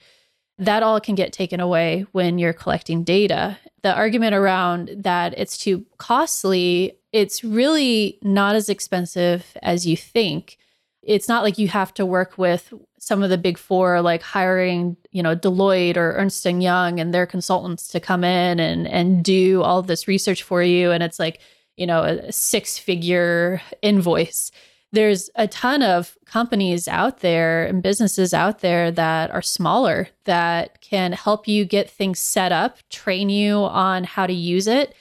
[0.58, 5.56] that all can get taken away when you're collecting data the argument around that it's
[5.56, 10.58] too costly it's really not as expensive as you think
[11.02, 14.96] it's not like you have to work with some of the big four like hiring
[15.10, 19.62] you know deloitte or ernst young and their consultants to come in and and do
[19.62, 20.90] all this research for you.
[20.90, 21.40] And it's like
[21.76, 24.50] you know a six figure invoice.
[24.92, 30.80] There's a ton of companies out there and businesses out there that are smaller that
[30.80, 34.94] can help you get things set up train you on how to use it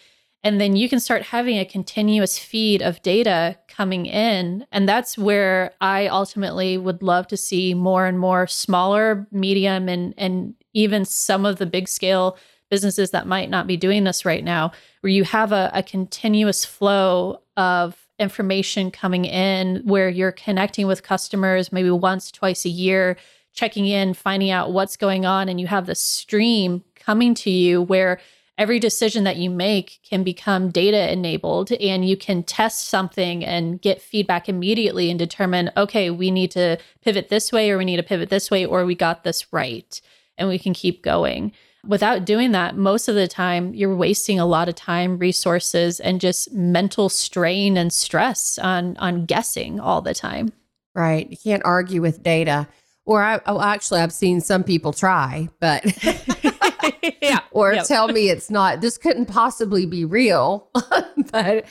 [0.44, 4.66] And then you can start having a continuous feed of data coming in.
[4.72, 10.14] And that's where I ultimately would love to see more and more smaller, medium, and,
[10.18, 12.38] and even some of the big scale
[12.70, 14.72] businesses that might not be doing this right now,
[15.02, 21.04] where you have a, a continuous flow of information coming in where you're connecting with
[21.04, 23.18] customers maybe once, twice a year,
[23.54, 27.82] checking in, finding out what's going on, and you have the stream coming to you
[27.82, 28.20] where
[28.60, 33.82] every decision that you make can become data enabled and you can test something and
[33.82, 37.98] get feedback immediately and determine okay we need to pivot this way or we need
[37.98, 40.02] to pivot this way or we got this right
[40.38, 41.52] and we can keep going.
[41.88, 46.20] Without doing that most of the time you're wasting a lot of time resources and
[46.20, 50.52] just mental strain and stress on on guessing all the time.
[50.94, 51.30] Right.
[51.30, 52.68] You can't argue with data.
[53.06, 55.84] Or I, oh, actually i've seen some people try but
[57.22, 57.40] yeah.
[57.52, 57.86] or yep.
[57.86, 60.70] tell me it's not, this couldn't possibly be real.
[61.32, 61.66] but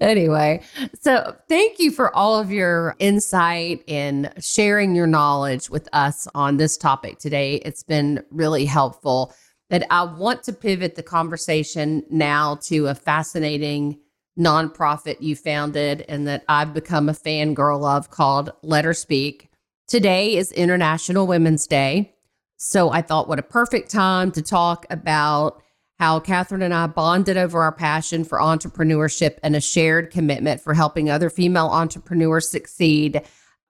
[0.00, 0.62] anyway,
[1.00, 6.56] so thank you for all of your insight and sharing your knowledge with us on
[6.56, 7.56] this topic today.
[7.64, 9.34] It's been really helpful.
[9.68, 13.98] But I want to pivot the conversation now to a fascinating
[14.38, 19.50] nonprofit you founded and that I've become a fangirl of called Let Her Speak.
[19.88, 22.15] Today is International Women's Day.
[22.56, 25.62] So I thought, what a perfect time to talk about
[25.98, 30.74] how Catherine and I bonded over our passion for entrepreneurship and a shared commitment for
[30.74, 33.22] helping other female entrepreneurs succeed.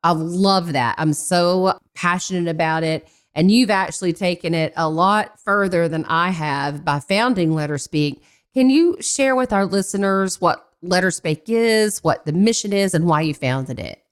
[0.03, 0.97] I love that.
[0.99, 3.09] I'm so passionate about it.
[3.35, 7.79] And you've actually taken it a lot further than I have by founding Let Her
[7.79, 8.23] Speak.
[8.55, 12.95] Can you share with our listeners what Let Her Speak is, what the mission is,
[12.95, 14.03] and why you founded it?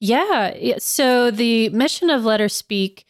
[0.00, 0.78] Yeah.
[0.78, 3.04] So the mission of Let Her Speak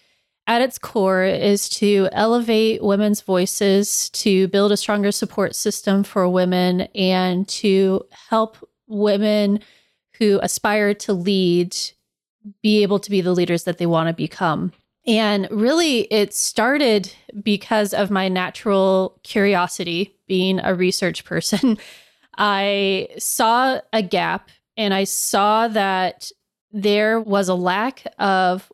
[0.48, 6.26] at its core is to elevate women's voices, to build a stronger support system for
[6.26, 9.60] women, and to help women
[10.18, 11.76] who aspire to lead
[12.62, 14.72] be able to be the leaders that they want to become.
[15.06, 21.78] And really, it started because of my natural curiosity, being a research person.
[22.38, 26.30] I saw a gap and I saw that
[26.72, 28.70] there was a lack of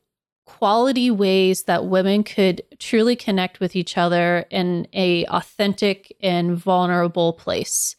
[0.47, 7.33] quality ways that women could truly connect with each other in a authentic and vulnerable
[7.33, 7.97] place.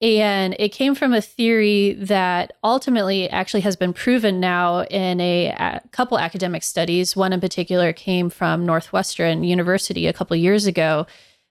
[0.00, 5.48] And it came from a theory that ultimately actually has been proven now in a,
[5.48, 7.16] a couple academic studies.
[7.16, 11.06] One in particular came from Northwestern University a couple years ago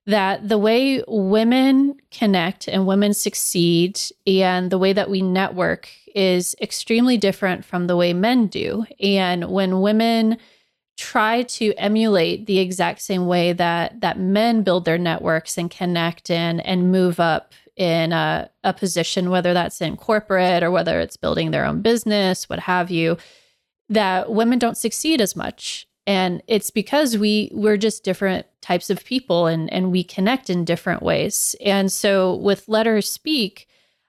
[0.06, 6.56] that the way women connect and women succeed and the way that we network is
[6.60, 8.86] extremely different from the way men do.
[9.00, 10.38] And when women
[10.98, 16.32] try to emulate the exact same way that that men build their networks and connect
[16.32, 21.16] and and move up in a, a position, whether that's in corporate or whether it's
[21.16, 23.16] building their own business, what have you,
[23.88, 29.06] that women don't succeed as much and it's because we we're just different types of
[29.06, 33.68] people and and we connect in different ways and so with Let Her Speak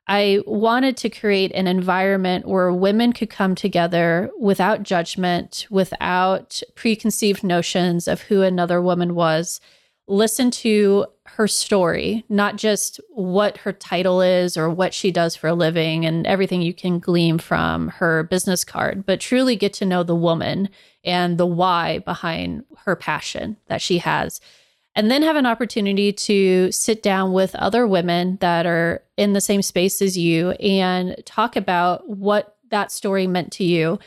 [0.09, 7.45] i wanted to create an environment where women could come together without judgment without preconceived
[7.45, 9.61] notions of who another woman was
[10.09, 15.49] listen to her story, not just what her title is or what she does for
[15.49, 19.85] a living and everything you can glean from her business card, but truly get to
[19.85, 20.71] know the woman
[21.05, 24.41] and the why behind her passion that she has.
[24.99, 29.41] And then have an opportunity to sit down with other women that are in the
[29.41, 34.01] same space as you and talk about what that story meant to you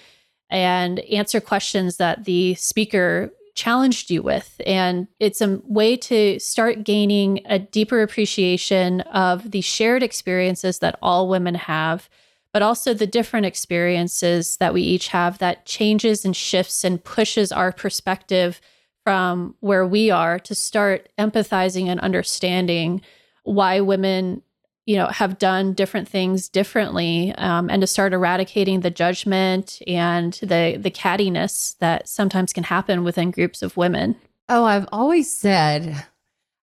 [0.49, 4.59] and answer questions that the speaker challenged you with.
[4.65, 10.99] And it's a way to start gaining a deeper appreciation of the shared experiences that
[11.01, 12.09] all women have,
[12.51, 17.53] but also the different experiences that we each have that changes and shifts and pushes
[17.53, 18.59] our perspective
[19.03, 23.01] from where we are to start empathizing and understanding
[23.43, 24.41] why women
[24.85, 30.33] you know have done different things differently um, and to start eradicating the judgment and
[30.41, 34.15] the the cattiness that sometimes can happen within groups of women.
[34.49, 36.05] Oh i've always said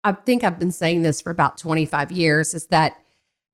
[0.03, 2.97] i think i've been saying this for about 25 years is that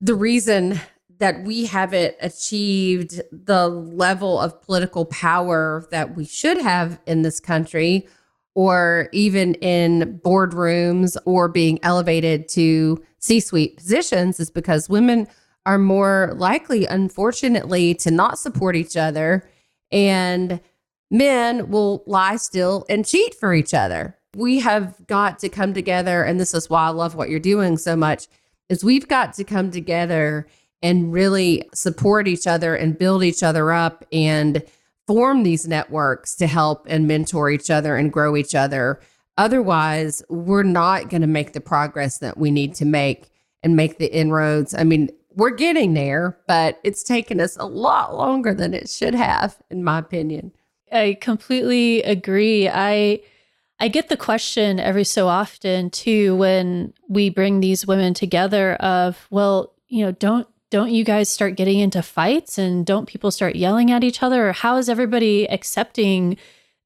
[0.00, 0.80] the reason
[1.18, 7.38] that we haven't achieved the level of political power that we should have in this
[7.38, 8.08] country
[8.54, 15.26] or even in boardrooms or being elevated to C suite positions is because women
[15.64, 19.48] are more likely, unfortunately, to not support each other.
[19.90, 20.60] And
[21.10, 24.16] men will lie still and cheat for each other.
[24.34, 26.22] We have got to come together.
[26.22, 28.26] And this is why I love what you're doing so much
[28.68, 30.46] is we've got to come together
[30.82, 34.64] and really support each other and build each other up and
[35.06, 39.00] form these networks to help and mentor each other and grow each other.
[39.38, 43.30] Otherwise, we're not going to make the progress that we need to make
[43.62, 44.74] and make the inroads.
[44.74, 49.14] I mean, we're getting there, but it's taken us a lot longer than it should
[49.14, 50.52] have, in my opinion.
[50.92, 52.68] I completely agree.
[52.68, 53.20] I
[53.80, 59.26] I get the question every so often too when we bring these women together of,
[59.30, 63.56] well, you know, don't don't you guys start getting into fights and don't people start
[63.56, 64.52] yelling at each other?
[64.52, 66.38] How is everybody accepting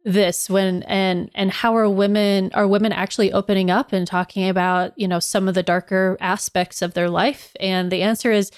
[0.04, 4.92] this when and and how are women are women actually opening up and talking about
[4.98, 7.54] you know some of the darker aspects of their life?
[7.60, 8.50] And the answer is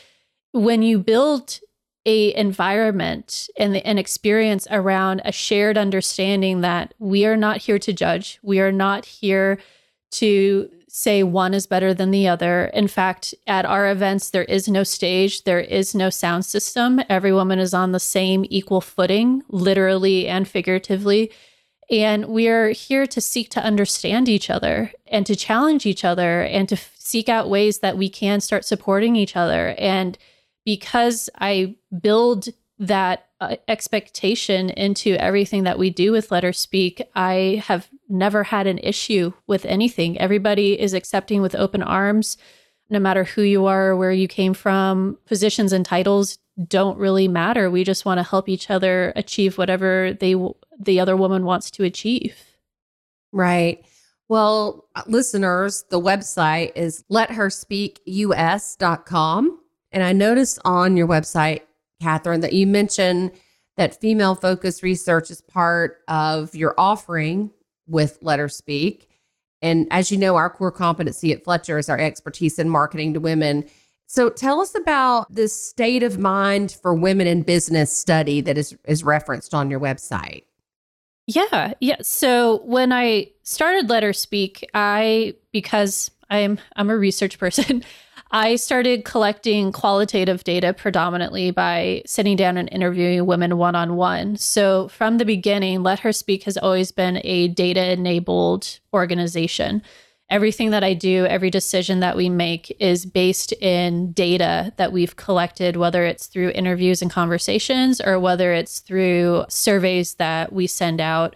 [0.52, 1.60] when you build
[2.06, 7.78] a environment and the, an experience around a shared understanding that we are not here
[7.78, 9.58] to judge we are not here
[10.10, 12.66] to say one is better than the other.
[12.66, 17.00] In fact at our events there is no stage there is no sound system.
[17.08, 21.30] Every woman is on the same equal footing literally and figuratively.
[21.90, 26.42] And we are here to seek to understand each other and to challenge each other
[26.42, 29.74] and to f- seek out ways that we can start supporting each other.
[29.78, 30.18] And
[30.66, 37.02] because I build that uh, expectation into everything that we do with Let Her Speak,
[37.14, 40.18] I have never had an issue with anything.
[40.18, 42.36] Everybody is accepting with open arms,
[42.90, 45.18] no matter who you are, where you came from.
[45.26, 47.70] Positions and titles don't really matter.
[47.70, 50.34] We just want to help each other achieve whatever they
[50.80, 52.36] the other woman wants to achieve.
[53.32, 53.84] Right.
[54.28, 59.60] Well, listeners, the website is letherspeakus.com.
[59.90, 61.62] And I noticed on your website,
[62.00, 63.32] Catherine, that you mentioned
[63.76, 67.50] that female focused research is part of your offering
[67.86, 69.08] with Let Her Speak.
[69.62, 73.20] And as you know, our core competency at Fletcher is our expertise in marketing to
[73.20, 73.64] women.
[74.06, 78.76] So tell us about this state of mind for women in business study that is,
[78.86, 80.44] is referenced on your website.
[81.26, 81.96] Yeah, yeah.
[82.00, 87.84] So when I started Let Her Speak, I because I'm I'm a research person,
[88.30, 94.36] I started collecting qualitative data predominantly by sitting down and interviewing women one on one.
[94.36, 99.82] So from the beginning, Let Her Speak has always been a data enabled organization
[100.30, 105.16] everything that I do, every decision that we make is based in data that we've
[105.16, 111.00] collected, whether it's through interviews and conversations or whether it's through surveys that we send
[111.00, 111.34] out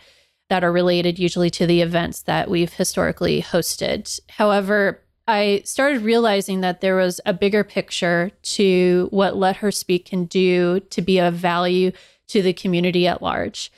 [0.50, 4.20] that are related usually to the events that we've historically hosted.
[4.28, 10.06] However, I started realizing that there was a bigger picture to what Let Her Speak
[10.06, 11.92] can do to be of value
[12.28, 13.70] to the community at large.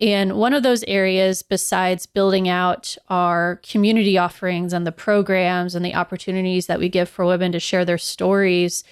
[0.00, 5.84] And one of those areas, besides building out our community offerings and the programs and
[5.84, 8.82] the opportunities that we give for women to share their stories,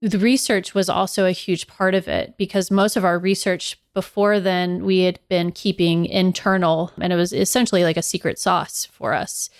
[0.00, 4.38] the research was also a huge part of it because most of our research before
[4.38, 9.14] then we had been keeping internal and it was essentially like a secret sauce for
[9.14, 9.50] us.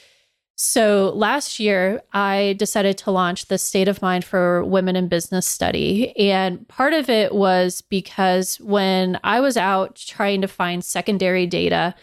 [0.59, 5.47] So last year, I decided to launch the State of Mind for Women in Business
[5.47, 6.17] study.
[6.17, 11.95] And part of it was because when I was out trying to find secondary data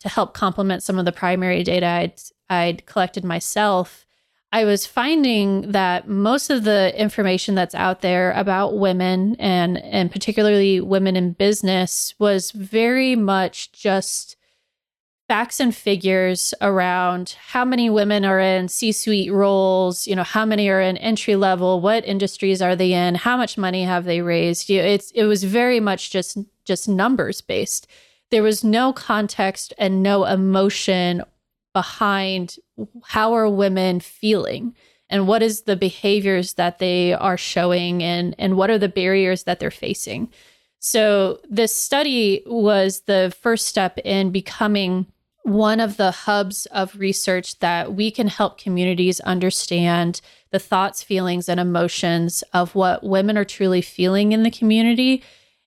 [0.00, 4.04] to help complement some of the primary data I'd, I'd collected myself,
[4.52, 10.12] I was finding that most of the information that's out there about women and, and
[10.12, 14.36] particularly women in business was very much just
[15.32, 20.68] facts and figures around how many women are in C-suite roles, you know, how many
[20.68, 24.68] are in entry level, what industries are they in, how much money have they raised?
[24.68, 27.86] You know, it's it was very much just just numbers based.
[28.30, 31.22] There was no context and no emotion
[31.72, 32.56] behind
[33.02, 34.76] how are women feeling
[35.08, 39.44] and what is the behaviors that they are showing and and what are the barriers
[39.44, 40.30] that they're facing.
[40.78, 45.06] So this study was the first step in becoming
[45.42, 50.20] one of the hubs of research that we can help communities understand
[50.50, 55.22] the thoughts, feelings, and emotions of what women are truly feeling in the community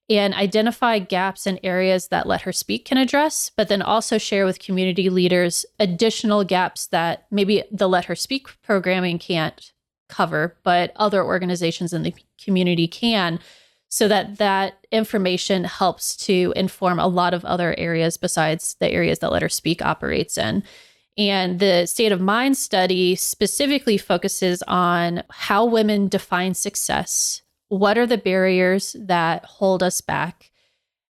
[0.09, 4.45] and identify gaps and areas that Let Her Speak can address, but then also share
[4.45, 9.73] with community leaders additional gaps that maybe the Let Her Speak programming can't
[10.07, 13.39] cover, but other organizations in the community can
[13.95, 19.19] so that that information helps to inform a lot of other areas besides the areas
[19.19, 20.63] that Let Speak operates in.
[21.17, 27.41] And the state of mind study specifically focuses on how women define success.
[27.69, 30.51] What are the barriers that hold us back?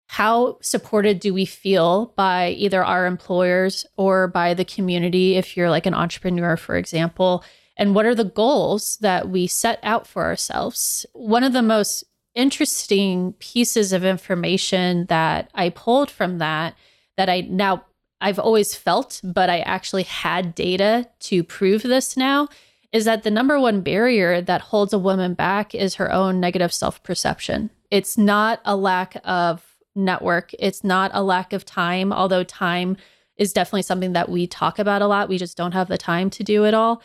[0.08, 5.36] How supported do we feel by either our employers or by the community?
[5.36, 7.44] If you're like an entrepreneur, for example,
[7.78, 11.06] and what are the goals that we set out for ourselves.
[11.14, 12.06] One of the most
[12.36, 16.76] interesting pieces of information that I pulled from that
[17.18, 17.86] that I now
[18.22, 22.48] I've always felt, but I actually had data to prove this now
[22.92, 26.74] is that the number one barrier that holds a woman back is her own negative
[26.74, 27.70] self perception.
[27.90, 29.66] It's not a lack of
[29.96, 32.98] network, it's not a lack of time, although time
[33.38, 35.30] is definitely something that we talk about a lot.
[35.30, 37.02] We just don't have the time to do it all.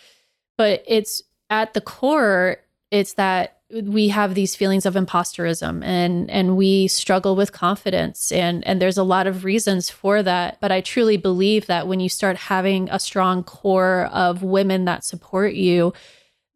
[0.58, 2.58] But it's at the core,
[2.90, 8.64] it's that we have these feelings of imposterism and and we struggle with confidence and
[8.66, 12.08] and there's a lot of reasons for that but i truly believe that when you
[12.08, 15.92] start having a strong core of women that support you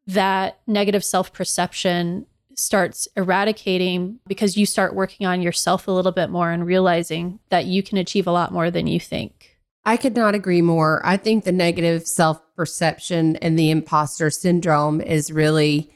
[0.06, 6.50] that negative self-perception starts eradicating because you start working on yourself a little bit more
[6.50, 10.34] and realizing that you can achieve a lot more than you think I could not
[10.34, 11.00] agree more.
[11.06, 15.90] I think the negative self perception and the imposter syndrome is really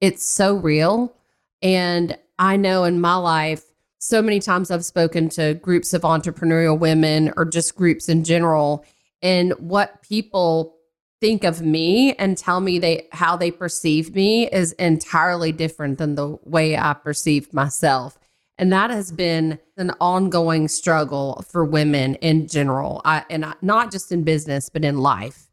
[0.00, 1.14] it's so real.
[1.62, 3.64] And I know in my life,
[3.98, 8.84] so many times I've spoken to groups of entrepreneurial women or just groups in general,
[9.22, 10.76] and what people
[11.20, 16.14] think of me and tell me they how they perceive me is entirely different than
[16.14, 18.18] the way I perceive myself.
[18.56, 23.92] And that has been an ongoing struggle for women in general, I, and I, not
[23.92, 25.47] just in business, but in life.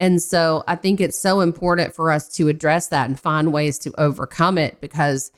[0.00, 3.78] And so I think it's so important for us to address that and find ways
[3.80, 5.32] to overcome it because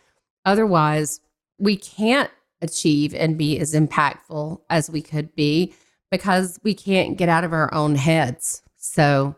[0.45, 1.21] otherwise
[1.59, 2.31] we can't
[2.63, 5.73] achieve and be as impactful as we could be
[6.11, 8.63] because we can't get out of our own heads.
[8.77, 9.37] So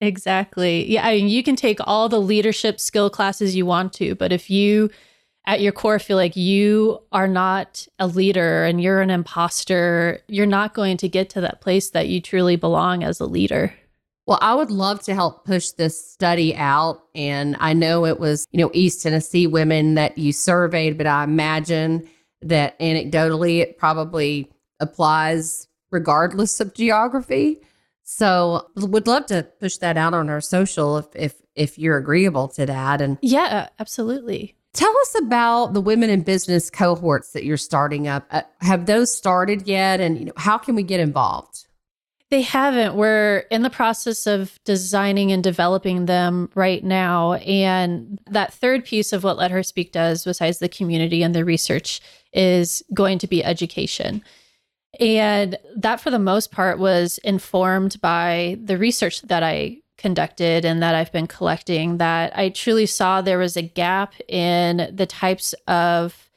[0.00, 0.90] Exactly.
[0.90, 4.32] Yeah, I mean you can take all the leadership skill classes you want to, but
[4.32, 4.90] if you
[5.46, 10.44] at your core feel like you are not a leader and you're an imposter, you're
[10.44, 13.72] not going to get to that place that you truly belong as a leader.
[14.26, 17.02] Well, I would love to help push this study out.
[17.14, 21.22] And I know it was, you know, East Tennessee women that you surveyed, but I
[21.24, 22.08] imagine
[22.42, 24.50] that anecdotally it probably
[24.80, 27.60] applies regardless of geography.
[28.02, 32.48] So would love to push that out on our social if if if you're agreeable
[32.48, 33.00] to that.
[33.00, 34.54] And yeah, absolutely.
[34.74, 38.26] Tell us about the women in business cohorts that you're starting up.
[38.30, 40.00] Uh, have those started yet?
[40.00, 41.65] And you know, how can we get involved?
[42.28, 42.96] They haven't.
[42.96, 47.34] We're in the process of designing and developing them right now.
[47.34, 51.44] And that third piece of what Let Her Speak does, besides the community and the
[51.44, 52.00] research,
[52.32, 54.24] is going to be education.
[54.98, 60.82] And that, for the most part, was informed by the research that I conducted and
[60.82, 61.98] that I've been collecting.
[61.98, 66.28] That I truly saw there was a gap in the types of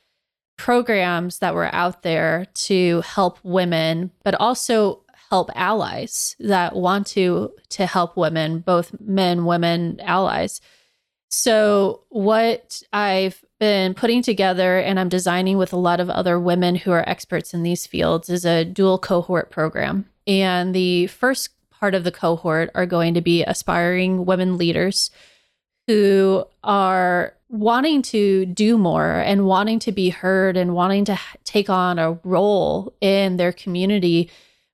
[0.57, 7.53] programs that were out there to help women, but also help allies that want to
[7.69, 10.59] to help women, both men, women, allies.
[11.29, 16.75] So what I've been putting together and I'm designing with a lot of other women
[16.75, 20.05] who are experts in these fields is a dual cohort program.
[20.25, 25.11] And the first part of the cohort are going to be aspiring women leaders
[25.87, 31.69] who are wanting to do more and wanting to be heard and wanting to take
[31.69, 34.29] on a role in their community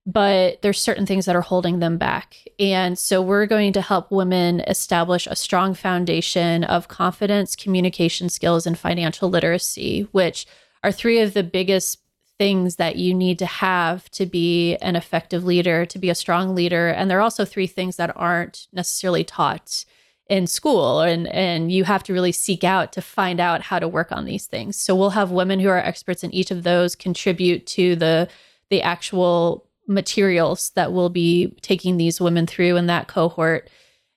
[0.06, 2.38] but there's certain things that are holding them back.
[2.60, 8.68] And so we're going to help women establish a strong foundation of confidence, communication skills,
[8.68, 10.46] and financial literacy, which
[10.84, 12.00] are three of the biggest
[12.38, 16.54] things that you need to have to be an effective leader, to be a strong
[16.54, 16.90] leader.
[16.90, 19.86] And there are also three things that aren't necessarily taught
[20.28, 23.88] in school and and you have to really seek out to find out how to
[23.88, 24.76] work on these things.
[24.76, 28.28] So we'll have women who are experts in each of those contribute to the
[28.72, 33.70] the actual materials that we'll be taking these women through in that cohort.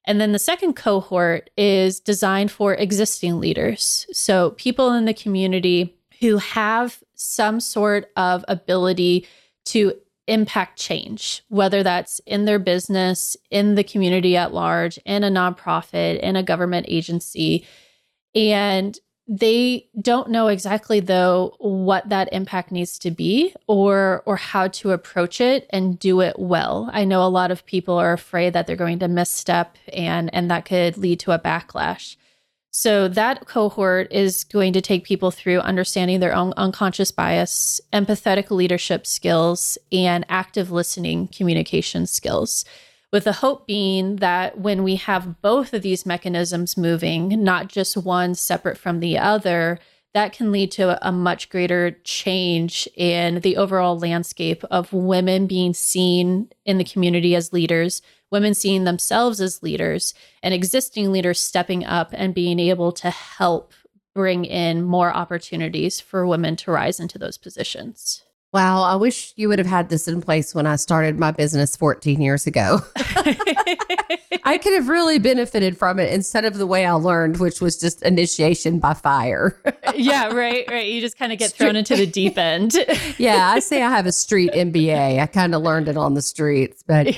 [0.05, 4.07] And then the second cohort is designed for existing leaders.
[4.13, 9.27] So people in the community who have some sort of ability
[9.67, 9.93] to
[10.27, 16.21] impact change, whether that's in their business, in the community at large, in a nonprofit,
[16.21, 17.67] in a government agency.
[18.35, 18.99] And
[19.29, 24.93] they don't know exactly though what that impact needs to be or or how to
[24.93, 26.89] approach it and do it well.
[26.95, 30.51] I know a lot of people are afraid that they're going to misstep and and
[30.51, 32.17] that could lead to a backlash.
[32.71, 38.51] So that cohort is going to take people through understanding their own unconscious bias, empathetic
[38.51, 42.65] leadership skills, and active listening communication skills
[43.13, 47.97] with the hope being that when we have both of these mechanisms moving, not just
[47.97, 49.79] one separate from the other,
[50.15, 55.75] that can lead to a much greater change in the overall landscape of women being
[55.75, 61.85] seen in the community as leaders, women seeing themselves as leaders, and existing leaders stepping
[61.85, 63.73] up and being able to help
[64.15, 68.25] bring in more opportunities for women to rise into those positions.
[68.59, 71.77] Wow, I wish you would have had this in place when I started my business
[71.77, 72.81] 14 years ago.
[72.97, 77.79] I could have really benefited from it instead of the way I learned, which was
[77.79, 79.57] just initiation by fire.
[79.95, 80.89] yeah, right, right.
[80.89, 82.75] You just kind of get thrown into the deep end.
[83.17, 85.21] yeah, I say I have a street MBA.
[85.21, 86.83] I kind of learned it on the streets.
[86.85, 87.17] But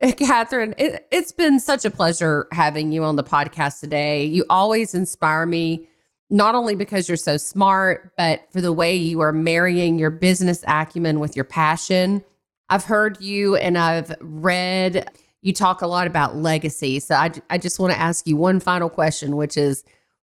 [0.00, 4.24] eh, Catherine, it, it's been such a pleasure having you on the podcast today.
[4.24, 5.86] You always inspire me
[6.30, 10.62] not only because you're so smart, but for the way you are marrying your business
[10.66, 12.22] acumen with your passion.
[12.68, 15.10] I've heard you and I've read
[15.40, 17.00] you talk a lot about legacy.
[17.00, 19.84] So I, I just want to ask you one final question, which is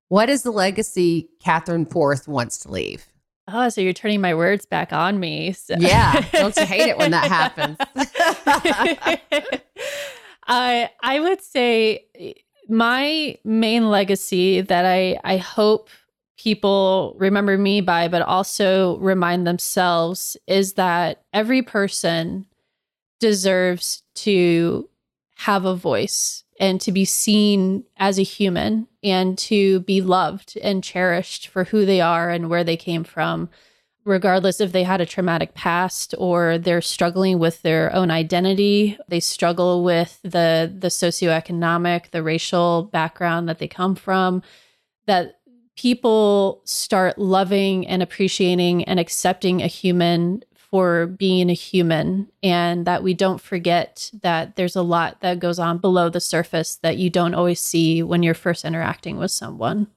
[0.10, 3.06] what is the legacy Catherine Porth wants to leave?
[3.48, 5.52] Oh, so you're turning my words back on me.
[5.54, 5.76] So.
[5.78, 6.26] Yeah.
[6.32, 7.78] Don't you hate it when that happens?
[10.46, 12.06] I I would say
[12.70, 15.90] my main legacy that I, I hope
[16.38, 22.46] people remember me by, but also remind themselves is that every person
[23.20, 24.90] deserves to
[25.36, 30.84] have a voice and to be seen as a human and to be loved and
[30.84, 33.50] cherished for who they are and where they came from
[34.06, 39.20] regardless if they had a traumatic past or they're struggling with their own identity they
[39.20, 44.42] struggle with the the socioeconomic the racial background that they come from
[45.06, 45.40] that
[45.76, 53.04] people start loving and appreciating and accepting a human for being a human and that
[53.04, 57.10] we don't forget that there's a lot that goes on below the surface that you
[57.10, 59.88] don't always see when you're first interacting with someone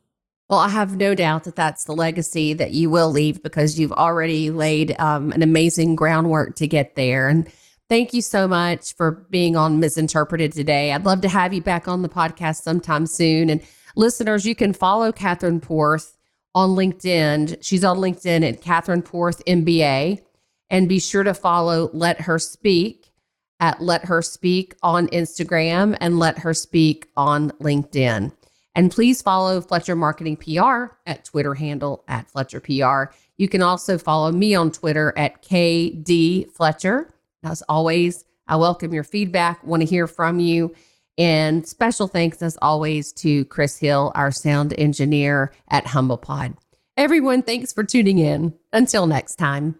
[0.48, 3.92] well, I have no doubt that that's the legacy that you will leave because you've
[3.92, 7.28] already laid um, an amazing groundwork to get there.
[7.28, 7.48] And
[7.88, 10.92] thank you so much for being on Misinterpreted today.
[10.92, 13.50] I'd love to have you back on the podcast sometime soon.
[13.50, 13.60] And
[13.96, 16.16] listeners, you can follow Catherine Porth
[16.54, 17.58] on LinkedIn.
[17.60, 20.22] She's on LinkedIn at Catherine Porth MBA.
[20.70, 23.12] And be sure to follow Let Her Speak
[23.58, 28.32] at Let Her Speak on Instagram and Let Her Speak on LinkedIn.
[28.76, 33.14] And please follow Fletcher Marketing PR at Twitter handle at Fletcher PR.
[33.38, 37.10] You can also follow me on Twitter at KD Fletcher.
[37.42, 40.74] As always, I welcome your feedback, want to hear from you.
[41.16, 46.56] And special thanks, as always, to Chris Hill, our sound engineer at HumblePod.
[46.98, 48.52] Everyone, thanks for tuning in.
[48.74, 49.76] Until next time.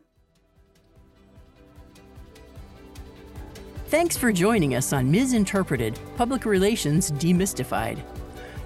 [3.88, 8.02] Thanks for joining us on Misinterpreted Public Relations Demystified.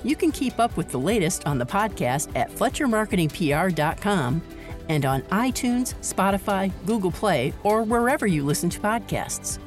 [0.03, 4.43] You can keep up with the latest on the podcast at FletcherMarketingPR.com
[4.89, 9.59] and on iTunes, Spotify, Google Play, or wherever you listen to podcasts.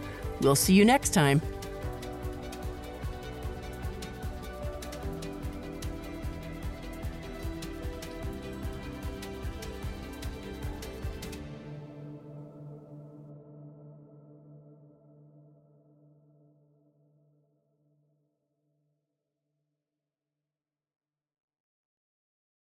[0.42, 1.42] We'll see you next time.